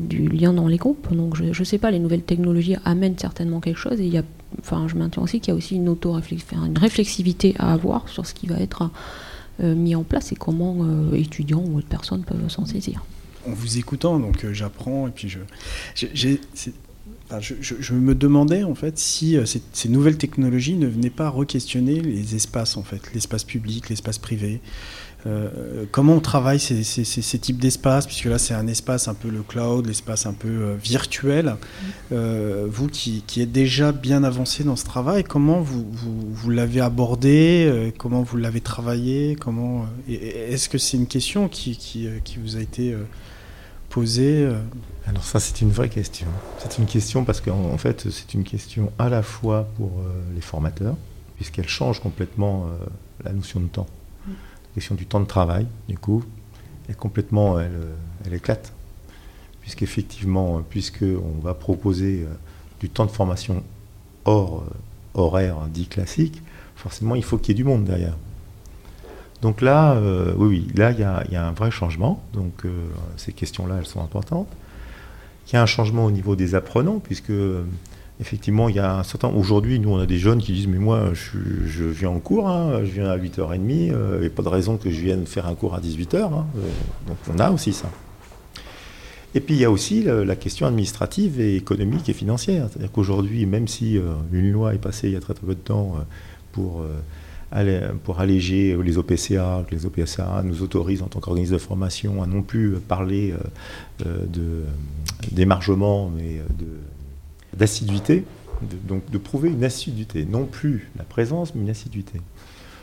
du 0.00 0.28
lien 0.28 0.52
dans 0.52 0.68
les 0.68 0.76
groupes. 0.76 1.12
Donc 1.14 1.36
je 1.36 1.58
ne 1.58 1.64
sais 1.64 1.78
pas, 1.78 1.90
les 1.90 1.98
nouvelles 1.98 2.22
technologies 2.22 2.76
amènent 2.84 3.18
certainement 3.18 3.60
quelque 3.60 3.78
chose. 3.78 4.00
Et 4.00 4.06
il 4.06 4.12
y 4.12 4.18
a, 4.18 4.24
enfin, 4.60 4.86
je 4.86 4.96
maintiens 4.96 5.22
aussi 5.22 5.40
qu'il 5.40 5.52
y 5.52 5.54
a 5.54 5.56
aussi 5.56 5.76
une 5.76 5.88
auto 5.88 6.14
une 6.14 6.78
réflexivité 6.78 7.54
à 7.58 7.72
avoir 7.72 8.08
sur 8.08 8.26
ce 8.26 8.34
qui 8.34 8.46
va 8.46 8.60
être 8.60 8.90
mis 9.58 9.94
en 9.94 10.02
place 10.02 10.32
et 10.32 10.36
comment 10.36 10.76
étudiants 11.14 11.64
ou 11.66 11.78
autres 11.78 11.88
personnes 11.88 12.22
peuvent 12.22 12.50
s'en 12.50 12.66
saisir 12.66 13.02
en 13.46 13.52
vous 13.52 13.78
écoutant, 13.78 14.18
donc 14.18 14.44
euh, 14.44 14.52
j'apprends 14.52 15.08
et 15.08 15.10
puis 15.10 15.28
je, 15.28 15.38
je, 15.94 17.94
me 17.94 18.14
demandais 18.14 18.64
en 18.64 18.74
fait 18.74 18.98
si 18.98 19.36
euh, 19.36 19.44
ces, 19.46 19.88
nouvelles 19.88 20.18
technologies 20.18 20.74
ne 20.74 20.86
venaient 20.86 21.10
pas 21.10 21.30
re-questionner 21.30 22.00
les 22.00 22.34
espaces 22.34 22.76
en 22.76 22.82
fait, 22.82 23.12
l'espace 23.14 23.44
public, 23.44 23.88
l'espace 23.88 24.18
privé. 24.18 24.60
Euh, 25.26 25.84
comment 25.90 26.14
on 26.14 26.20
travaille 26.20 26.60
ces, 26.60 27.38
types 27.38 27.58
d'espaces, 27.58 28.06
puisque 28.06 28.26
là 28.26 28.38
c'est 28.38 28.54
un 28.54 28.66
espace 28.68 29.08
un 29.08 29.14
peu 29.14 29.28
le 29.28 29.42
cloud, 29.42 29.86
l'espace 29.86 30.26
un 30.26 30.32
peu 30.32 30.74
virtuel. 30.74 31.56
vous 32.10 32.86
qui, 32.88 33.22
êtes 33.38 33.52
déjà 33.52 33.92
bien 33.92 34.24
avancé 34.24 34.64
dans 34.64 34.76
ce 34.76 34.84
travail, 34.84 35.24
comment 35.24 35.60
vous, 35.60 36.50
l'avez 36.50 36.80
abordé, 36.80 37.92
comment 37.98 38.22
vous 38.22 38.36
l'avez 38.36 38.60
travaillé, 38.60 39.36
comment 39.36 39.86
est-ce 40.08 40.68
que 40.68 40.78
c'est 40.78 40.96
une 40.96 41.06
question 41.06 41.48
qui, 41.48 41.76
qui, 41.76 42.38
vous 42.38 42.56
a 42.56 42.60
été 42.60 42.94
euh. 43.98 44.60
Alors 45.06 45.24
ça, 45.24 45.40
c'est 45.40 45.60
une 45.60 45.70
vraie 45.70 45.88
question. 45.88 46.26
C'est 46.58 46.78
une 46.78 46.86
question 46.86 47.24
parce 47.24 47.40
qu'en 47.40 47.78
fait, 47.78 48.10
c'est 48.10 48.34
une 48.34 48.44
question 48.44 48.92
à 48.98 49.08
la 49.08 49.22
fois 49.22 49.68
pour 49.76 50.00
euh, 50.00 50.34
les 50.34 50.40
formateurs, 50.40 50.96
puisqu'elle 51.36 51.68
change 51.68 52.00
complètement 52.00 52.66
euh, 52.66 52.86
la 53.24 53.32
notion 53.32 53.60
de 53.60 53.66
temps. 53.66 53.86
Question 54.76 54.94
du 54.94 55.06
temps 55.06 55.20
de 55.20 55.26
travail, 55.26 55.66
du 55.88 55.98
coup, 55.98 56.22
est 56.88 56.94
complètement, 56.94 57.58
elle, 57.58 58.32
éclate. 58.32 58.72
Puisqu'effectivement, 59.62 60.62
puisqu'on 60.68 61.40
va 61.42 61.54
proposer 61.54 62.24
du 62.78 62.88
temps 62.88 63.06
de 63.06 63.10
formation 63.10 63.64
hors 64.24 64.62
horaire 65.14 65.56
dit 65.72 65.86
classique, 65.86 66.42
forcément, 66.76 67.14
il 67.14 67.24
faut 67.24 67.38
qu'il 67.38 67.48
y 67.48 67.52
ait 67.52 67.62
du 67.62 67.64
monde 67.64 67.84
derrière. 67.84 68.16
Donc 69.42 69.60
là, 69.60 69.94
euh, 69.94 70.32
oui, 70.36 70.68
là, 70.74 70.92
il 70.92 70.98
y, 70.98 71.02
a 71.36 71.46
un 71.46 71.52
vrai 71.52 71.70
changement. 71.70 72.22
Donc 72.32 72.64
euh, 72.64 72.70
ces 73.16 73.32
questions-là, 73.32 73.76
elles 73.78 73.86
sont 73.86 74.02
importantes. 74.02 74.48
Il 75.46 75.54
y 75.54 75.56
a 75.56 75.62
un 75.62 75.66
changement 75.66 76.04
au 76.04 76.10
niveau 76.10 76.36
des 76.36 76.54
apprenants, 76.54 76.98
puisque 76.98 77.32
effectivement, 78.20 78.68
il 78.68 78.76
y 78.76 78.78
a 78.78 78.98
un 78.98 79.02
certain. 79.02 79.28
Aujourd'hui, 79.28 79.78
nous, 79.78 79.90
on 79.90 79.98
a 79.98 80.06
des 80.06 80.18
jeunes 80.18 80.38
qui 80.38 80.52
disent 80.52 80.68
Mais 80.68 80.78
moi, 80.78 81.10
je, 81.14 81.84
viens 81.84 82.10
en 82.10 82.18
cours, 82.18 82.48
hein, 82.48 82.80
je 82.84 82.90
viens 82.90 83.10
à 83.10 83.16
8h30, 83.16 83.60
il 83.60 84.20
n'y 84.20 84.26
a 84.26 84.30
pas 84.30 84.42
de 84.42 84.48
raison 84.48 84.76
que 84.76 84.90
je 84.90 85.00
vienne 85.00 85.26
faire 85.26 85.46
un 85.46 85.54
cours 85.54 85.74
à 85.74 85.80
18h. 85.80 86.16
Hein. 86.16 86.46
donc 87.06 87.16
on 87.32 87.38
a 87.38 87.50
aussi 87.50 87.72
ça. 87.72 87.90
Et 89.34 89.40
puis 89.40 89.54
il 89.54 89.60
y 89.60 89.64
a 89.66 89.70
aussi 89.70 90.02
la, 90.02 90.36
question 90.36 90.66
administrative 90.66 91.40
et 91.40 91.56
économique 91.56 92.08
et 92.08 92.14
financière. 92.14 92.68
C'est-à-dire 92.70 92.90
qu'aujourd'hui, 92.90 93.44
même 93.44 93.68
si 93.68 93.98
euh, 93.98 94.14
une 94.32 94.50
loi 94.50 94.74
est 94.74 94.78
passée 94.78 95.08
il 95.08 95.12
y 95.12 95.16
a 95.16 95.20
très 95.20 95.34
peu 95.34 95.48
de 95.48 95.60
temps 95.60 95.96
pour 96.52 96.82
pour 98.04 98.20
alléger 98.20 98.76
les 98.82 98.98
OPCA, 98.98 99.64
que 99.68 99.74
les 99.74 99.86
OPCA 99.86 100.42
nous 100.44 100.62
autorisent 100.62 101.02
en 101.02 101.06
tant 101.06 101.20
qu'organisme 101.20 101.54
de 101.54 101.58
formation 101.58 102.22
à 102.22 102.26
non 102.26 102.42
plus 102.42 102.72
parler 102.80 103.32
euh, 103.32 104.06
euh, 104.06 104.26
de 104.26 104.62
d'émargement, 105.32 106.10
mais 106.14 106.40
d'assiduité, 107.56 108.24
donc 108.86 109.10
de 109.10 109.18
prouver 109.18 109.50
une 109.50 109.64
assiduité, 109.64 110.24
non 110.24 110.46
plus 110.46 110.90
la 110.96 111.04
présence, 111.04 111.54
mais 111.54 111.62
une 111.62 111.70
assiduité. 111.70 112.20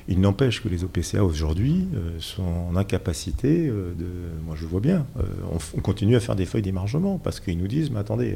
Il 0.10 0.20
n'empêche 0.20 0.62
que 0.62 0.68
les 0.68 0.84
OPCA 0.84 1.24
aujourd'hui 1.24 1.88
euh, 1.96 2.20
sont 2.20 2.44
en 2.44 2.76
incapacité 2.76 3.68
euh, 3.68 3.94
de. 3.98 4.06
Moi, 4.46 4.56
je 4.58 4.66
vois 4.66 4.82
bien. 4.82 5.06
Euh, 5.18 5.24
on, 5.78 5.80
continue 5.80 6.18
à 6.18 6.20
faire 6.20 6.36
des 6.36 6.46
feuilles 6.46 6.62
d'émargement 6.62 7.18
parce 7.18 7.40
qu'ils 7.40 7.58
nous 7.58 7.68
disent 7.68 7.90
Mais 7.90 8.00
attendez, 8.00 8.36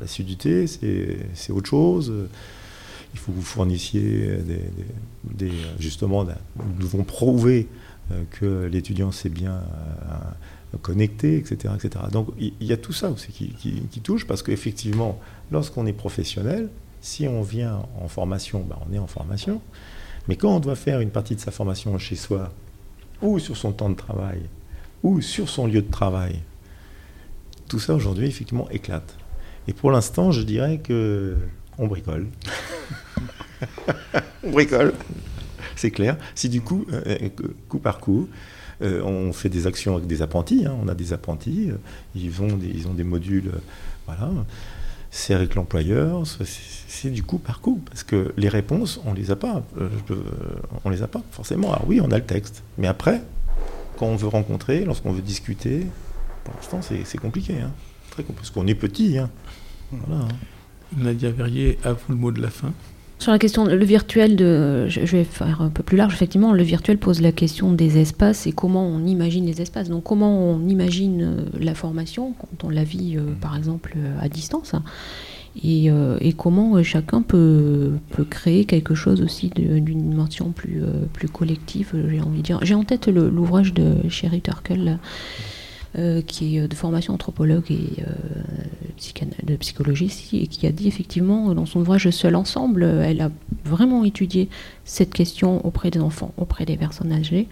l'acidité, 0.00 0.66
c'est 0.66 1.52
autre 1.52 1.68
chose. 1.68 2.12
Il 3.14 3.18
faut 3.20 3.30
que 3.30 3.36
vous 3.36 3.42
fournissiez 3.42 4.38
des. 5.24 5.52
justement, 5.78 6.24
nous 6.24 6.80
devons 6.80 7.04
prouver 7.04 7.68
que 8.30 8.64
l'étudiant 8.64 9.12
s'est 9.12 9.28
bien 9.28 9.60
connecté, 10.82 11.36
etc., 11.36 11.74
etc. 11.74 12.04
Donc, 12.12 12.28
il 12.38 12.52
y, 12.60 12.72
a 12.72 12.76
tout 12.76 12.92
ça 12.92 13.10
aussi 13.10 13.32
qui, 13.32 14.00
touche 14.00 14.26
parce 14.26 14.42
qu'effectivement, 14.42 15.18
lorsqu'on 15.50 15.86
est 15.86 15.92
professionnel, 15.92 16.68
si 17.00 17.26
on 17.28 17.42
vient 17.42 17.82
en 18.00 18.08
formation, 18.08 18.60
ben, 18.60 18.76
on 18.88 18.92
est 18.92 18.98
en 18.98 19.06
formation. 19.06 19.60
Mais 20.28 20.36
quand 20.36 20.54
on 20.54 20.60
doit 20.60 20.76
faire 20.76 21.00
une 21.00 21.10
partie 21.10 21.36
de 21.36 21.40
sa 21.40 21.50
formation 21.50 21.96
chez 21.98 22.16
soi, 22.16 22.52
ou 23.22 23.38
sur 23.38 23.56
son 23.56 23.72
temps 23.72 23.90
de 23.90 23.94
travail, 23.94 24.42
ou 25.02 25.20
sur 25.20 25.48
son 25.48 25.66
lieu 25.66 25.82
de 25.82 25.90
travail, 25.90 26.40
tout 27.68 27.78
ça 27.78 27.94
aujourd'hui 27.94 28.26
effectivement 28.26 28.68
éclate. 28.70 29.16
Et 29.68 29.72
pour 29.72 29.90
l'instant, 29.90 30.32
je 30.32 30.42
dirais 30.42 30.78
que 30.78 31.36
on 31.78 31.86
bricole. 31.86 32.26
on 34.44 34.50
bricole, 34.50 34.94
c'est 35.76 35.90
clair. 35.90 36.16
Si 36.34 36.48
du 36.48 36.60
coup, 36.60 36.86
euh, 36.92 37.28
coup 37.68 37.78
par 37.78 37.98
coup, 37.98 38.28
euh, 38.82 39.02
on 39.02 39.32
fait 39.32 39.48
des 39.48 39.66
actions 39.66 39.96
avec 39.96 40.06
des 40.06 40.22
apprentis, 40.22 40.66
hein. 40.66 40.76
on 40.82 40.88
a 40.88 40.94
des 40.94 41.12
apprentis, 41.12 41.70
euh, 41.70 41.76
ils, 42.14 42.42
ont 42.42 42.94
des 42.94 43.04
modules, 43.04 43.52
voilà 44.06 44.30
c'est 45.16 45.32
avec 45.32 45.54
l'employeur, 45.54 46.24
c'est 46.26 47.10
du 47.10 47.22
coup 47.22 47.38
par 47.38 47.60
coup, 47.60 47.80
parce 47.88 48.04
que 48.04 48.34
les 48.36 48.50
réponses, 48.50 49.00
on 49.06 49.14
les 49.14 49.30
a 49.30 49.36
pas, 49.36 49.62
euh, 49.78 49.88
on 50.84 50.90
les 50.90 51.02
a 51.02 51.08
pas 51.08 51.22
forcément. 51.30 51.72
Alors 51.72 51.84
oui, 51.86 52.00
on 52.02 52.10
a 52.10 52.18
le 52.18 52.24
texte, 52.24 52.62
mais 52.76 52.86
après, 52.86 53.22
quand 53.96 54.06
on 54.06 54.16
veut 54.16 54.28
rencontrer, 54.28 54.84
lorsqu'on 54.84 55.12
veut 55.12 55.22
discuter, 55.22 55.86
pour 56.44 56.54
l'instant 56.54 56.80
c'est 56.82 57.18
compliqué, 57.18 57.54
hein. 57.60 57.70
parce 58.36 58.50
qu'on 58.50 58.66
est 58.66 58.74
petit. 58.74 59.16
Hein. 59.18 59.30
Nadia 60.96 61.30
Verrier, 61.30 61.78
à 61.82 61.92
vous 61.92 62.04
le 62.10 62.16
mot 62.16 62.30
de 62.30 62.42
la 62.42 62.50
fin. 62.50 62.72
Sur 63.18 63.32
la 63.32 63.38
question, 63.38 63.64
le 63.64 63.84
virtuel, 63.84 64.36
de, 64.36 64.88
je 64.88 65.00
vais 65.00 65.24
faire 65.24 65.62
un 65.62 65.70
peu 65.70 65.82
plus 65.82 65.96
large, 65.96 66.12
effectivement, 66.12 66.52
le 66.52 66.62
virtuel 66.62 66.98
pose 66.98 67.22
la 67.22 67.32
question 67.32 67.72
des 67.72 67.98
espaces 67.98 68.46
et 68.46 68.52
comment 68.52 68.86
on 68.86 69.06
imagine 69.06 69.46
les 69.46 69.62
espaces. 69.62 69.88
Donc 69.88 70.04
comment 70.04 70.38
on 70.38 70.68
imagine 70.68 71.22
euh, 71.22 71.58
la 71.58 71.74
formation 71.74 72.34
quand 72.38 72.64
on 72.64 72.68
la 72.68 72.84
vit, 72.84 73.16
euh, 73.16 73.22
par 73.40 73.56
exemple, 73.56 73.94
euh, 73.96 74.18
à 74.20 74.28
distance. 74.28 74.74
Et, 75.64 75.90
comment 76.36 76.82
chacun 76.82 77.22
peut, 77.22 77.92
peut, 78.10 78.24
créer 78.24 78.66
quelque 78.66 78.94
chose 78.94 79.22
aussi 79.22 79.48
d'une 79.48 80.10
dimension 80.10 80.50
plus, 80.50 80.82
plus 81.14 81.28
collective, 81.28 81.94
j'ai 82.10 82.20
envie 82.20 82.40
de 82.40 82.42
dire. 82.42 82.58
J'ai 82.60 82.74
en 82.74 82.84
tête 82.84 83.08
l'ouvrage 83.08 83.72
de 83.72 84.06
Sherry 84.10 84.42
Turkle, 84.42 84.98
euh, 85.98 86.20
qui 86.20 86.56
est 86.56 86.60
euh, 86.60 86.68
de 86.68 86.74
formation 86.74 87.14
anthropologue 87.14 87.70
et 87.70 88.02
euh, 88.02 89.24
de 89.44 89.56
psychologie 89.56 90.12
et 90.34 90.46
qui 90.46 90.66
a 90.66 90.72
dit 90.72 90.88
effectivement 90.88 91.54
dans 91.54 91.64
son 91.64 91.80
ouvrage 91.80 92.10
Seul 92.10 92.36
ensemble, 92.36 92.84
elle 92.84 93.22
a 93.22 93.30
vraiment 93.64 94.04
étudié 94.04 94.50
cette 94.84 95.14
question 95.14 95.64
auprès 95.66 95.90
des 95.90 96.00
enfants, 96.00 96.34
auprès 96.36 96.66
des 96.66 96.76
personnes 96.76 97.12
âgées. 97.12 97.48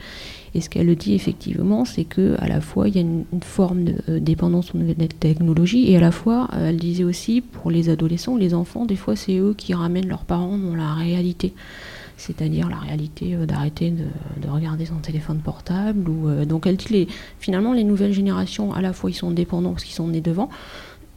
Et 0.55 0.61
ce 0.61 0.69
qu'elle 0.69 0.95
dit 0.95 1.15
effectivement, 1.15 1.87
c'est 1.87 2.05
que 2.05 2.37
à 2.39 2.47
la 2.47 2.61
fois 2.61 2.89
il 2.89 2.97
y 2.97 2.99
a 2.99 3.03
une, 3.03 3.25
forme 3.41 3.85
de 3.85 4.19
dépendance 4.19 4.75
aux 4.75 4.79
nouvelles 4.79 5.09
technologies, 5.09 5.91
et 5.91 5.97
à 5.97 6.01
la 6.01 6.13
fois, 6.13 6.49
elle 6.55 6.77
disait 6.77 7.05
aussi 7.05 7.41
pour 7.41 7.71
les 7.71 7.89
adolescents, 7.89 8.37
les 8.37 8.53
enfants, 8.53 8.85
des 8.85 8.97
fois 8.97 9.17
c'est 9.17 9.39
eux 9.39 9.55
qui 9.57 9.73
ramènent 9.75 10.09
leurs 10.09 10.25
parents 10.25 10.59
dans 10.59 10.77
la 10.77 10.93
réalité 10.93 11.55
c'est-à-dire 12.17 12.69
la 12.69 12.77
réalité 12.77 13.35
euh, 13.35 13.47
d'arrêter 13.47 13.91
de, 13.91 14.49
regarder 14.49 14.87
son 14.87 14.97
téléphone 14.97 15.39
portable. 15.39 16.09
Ou, 16.09 16.29
euh, 16.29 16.45
donc 16.45 16.67
elle 16.67 16.77
dit 16.77 16.89
les, 16.91 17.09
finalement 17.39 17.73
les 17.73 17.85
nouvelles 17.85 18.13
générations, 18.13 18.73
à 18.73 18.81
la 18.81 18.93
fois 18.93 19.11
ils 19.11 19.15
sont 19.15 19.31
dépendants 19.31 19.71
parce 19.73 19.85
qu'ils 19.85 19.95
sont 19.95 20.09
nés 20.09 20.21
devant, 20.21 20.49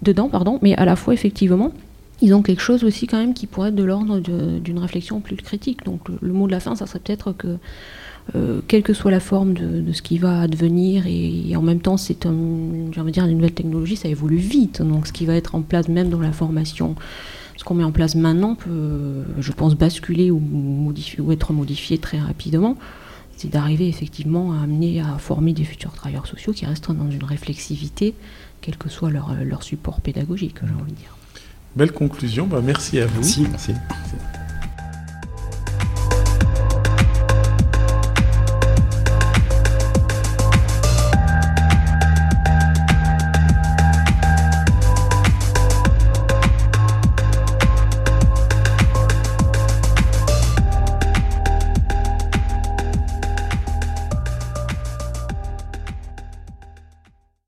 dedans, 0.01 0.29
pardon, 0.29 0.59
mais 0.61 0.75
à 0.75 0.85
la 0.85 0.95
fois 0.95 1.13
effectivement 1.13 1.71
ils 2.21 2.33
ont 2.33 2.41
quelque 2.41 2.61
chose 2.61 2.83
aussi 2.83 3.05
quand 3.05 3.17
même 3.17 3.33
qui 3.33 3.45
pourrait 3.45 3.69
être 3.69 3.75
de 3.75 3.83
l'ordre 3.83 4.19
d'une 4.19 4.79
réflexion 4.79 5.19
plus 5.19 5.35
critique. 5.35 5.85
Donc 5.85 6.09
le, 6.21 6.33
mot 6.33 6.47
de 6.47 6.51
la 6.51 6.59
fin, 6.59 6.75
ça 6.75 6.87
serait 6.87 6.99
peut-être 6.99 7.31
que 7.31 7.57
euh, 8.35 8.59
quelle 8.67 8.83
que 8.83 8.93
soit 8.93 9.11
la 9.11 9.19
forme 9.19 9.53
de, 9.53 9.93
ce 9.93 10.01
qui 10.01 10.17
va 10.17 10.41
advenir, 10.41 11.05
et, 11.07 11.55
en 11.55 11.61
même 11.61 11.79
temps, 11.79 11.97
c'est 11.97 12.25
un, 12.25 12.33
dire, 13.07 13.25
les 13.25 13.33
nouvelles 13.33 13.53
technologies, 13.53 13.97
ça 13.97 14.09
évolue 14.09 14.37
vite. 14.37 14.81
Donc, 14.81 15.07
ce 15.07 15.13
qui 15.13 15.25
va 15.25 15.35
être 15.35 15.55
en 15.55 15.61
place 15.61 15.87
même 15.89 16.09
dans 16.09 16.19
la 16.19 16.31
formation 16.31 16.95
ce 17.57 17.63
qu'on 17.63 17.73
met 17.73 17.83
en 17.83 17.91
place 17.91 18.15
maintenant 18.15 18.55
peut, 18.55 19.23
je 19.39 19.51
pense, 19.51 19.75
basculer 19.75 20.31
ou, 20.31 20.39
modifier, 20.39 21.19
ou 21.19 21.31
être 21.31 21.51
modifié 21.53 21.97
très 21.97 22.19
rapidement. 22.19 22.77
C'est 23.35 23.49
d'arriver 23.49 23.87
effectivement 23.87 24.53
à 24.53 24.63
amener 24.63 25.01
à 25.01 25.17
former 25.17 25.53
des 25.53 25.63
futurs 25.63 25.91
travailleurs 25.91 26.25
sociaux 26.25 26.53
qui 26.53 26.65
restent 26.65 26.91
dans 26.91 27.11
une 27.11 27.23
réflexivité, 27.23 28.15
quel 28.61 28.77
que 28.77 28.89
soit 28.89 29.11
leur, 29.11 29.35
leur 29.43 29.63
support 29.63 30.01
pédagogique, 30.01 30.55
j'ai 30.63 30.73
envie 30.73 30.91
de 30.91 30.97
dire. 30.97 31.15
Belle 31.75 31.91
conclusion, 31.91 32.47
bah 32.47 32.61
merci 32.63 32.99
à 32.99 33.05
vous. 33.05 33.21
Merci. 33.21 33.45
merci. 33.51 33.73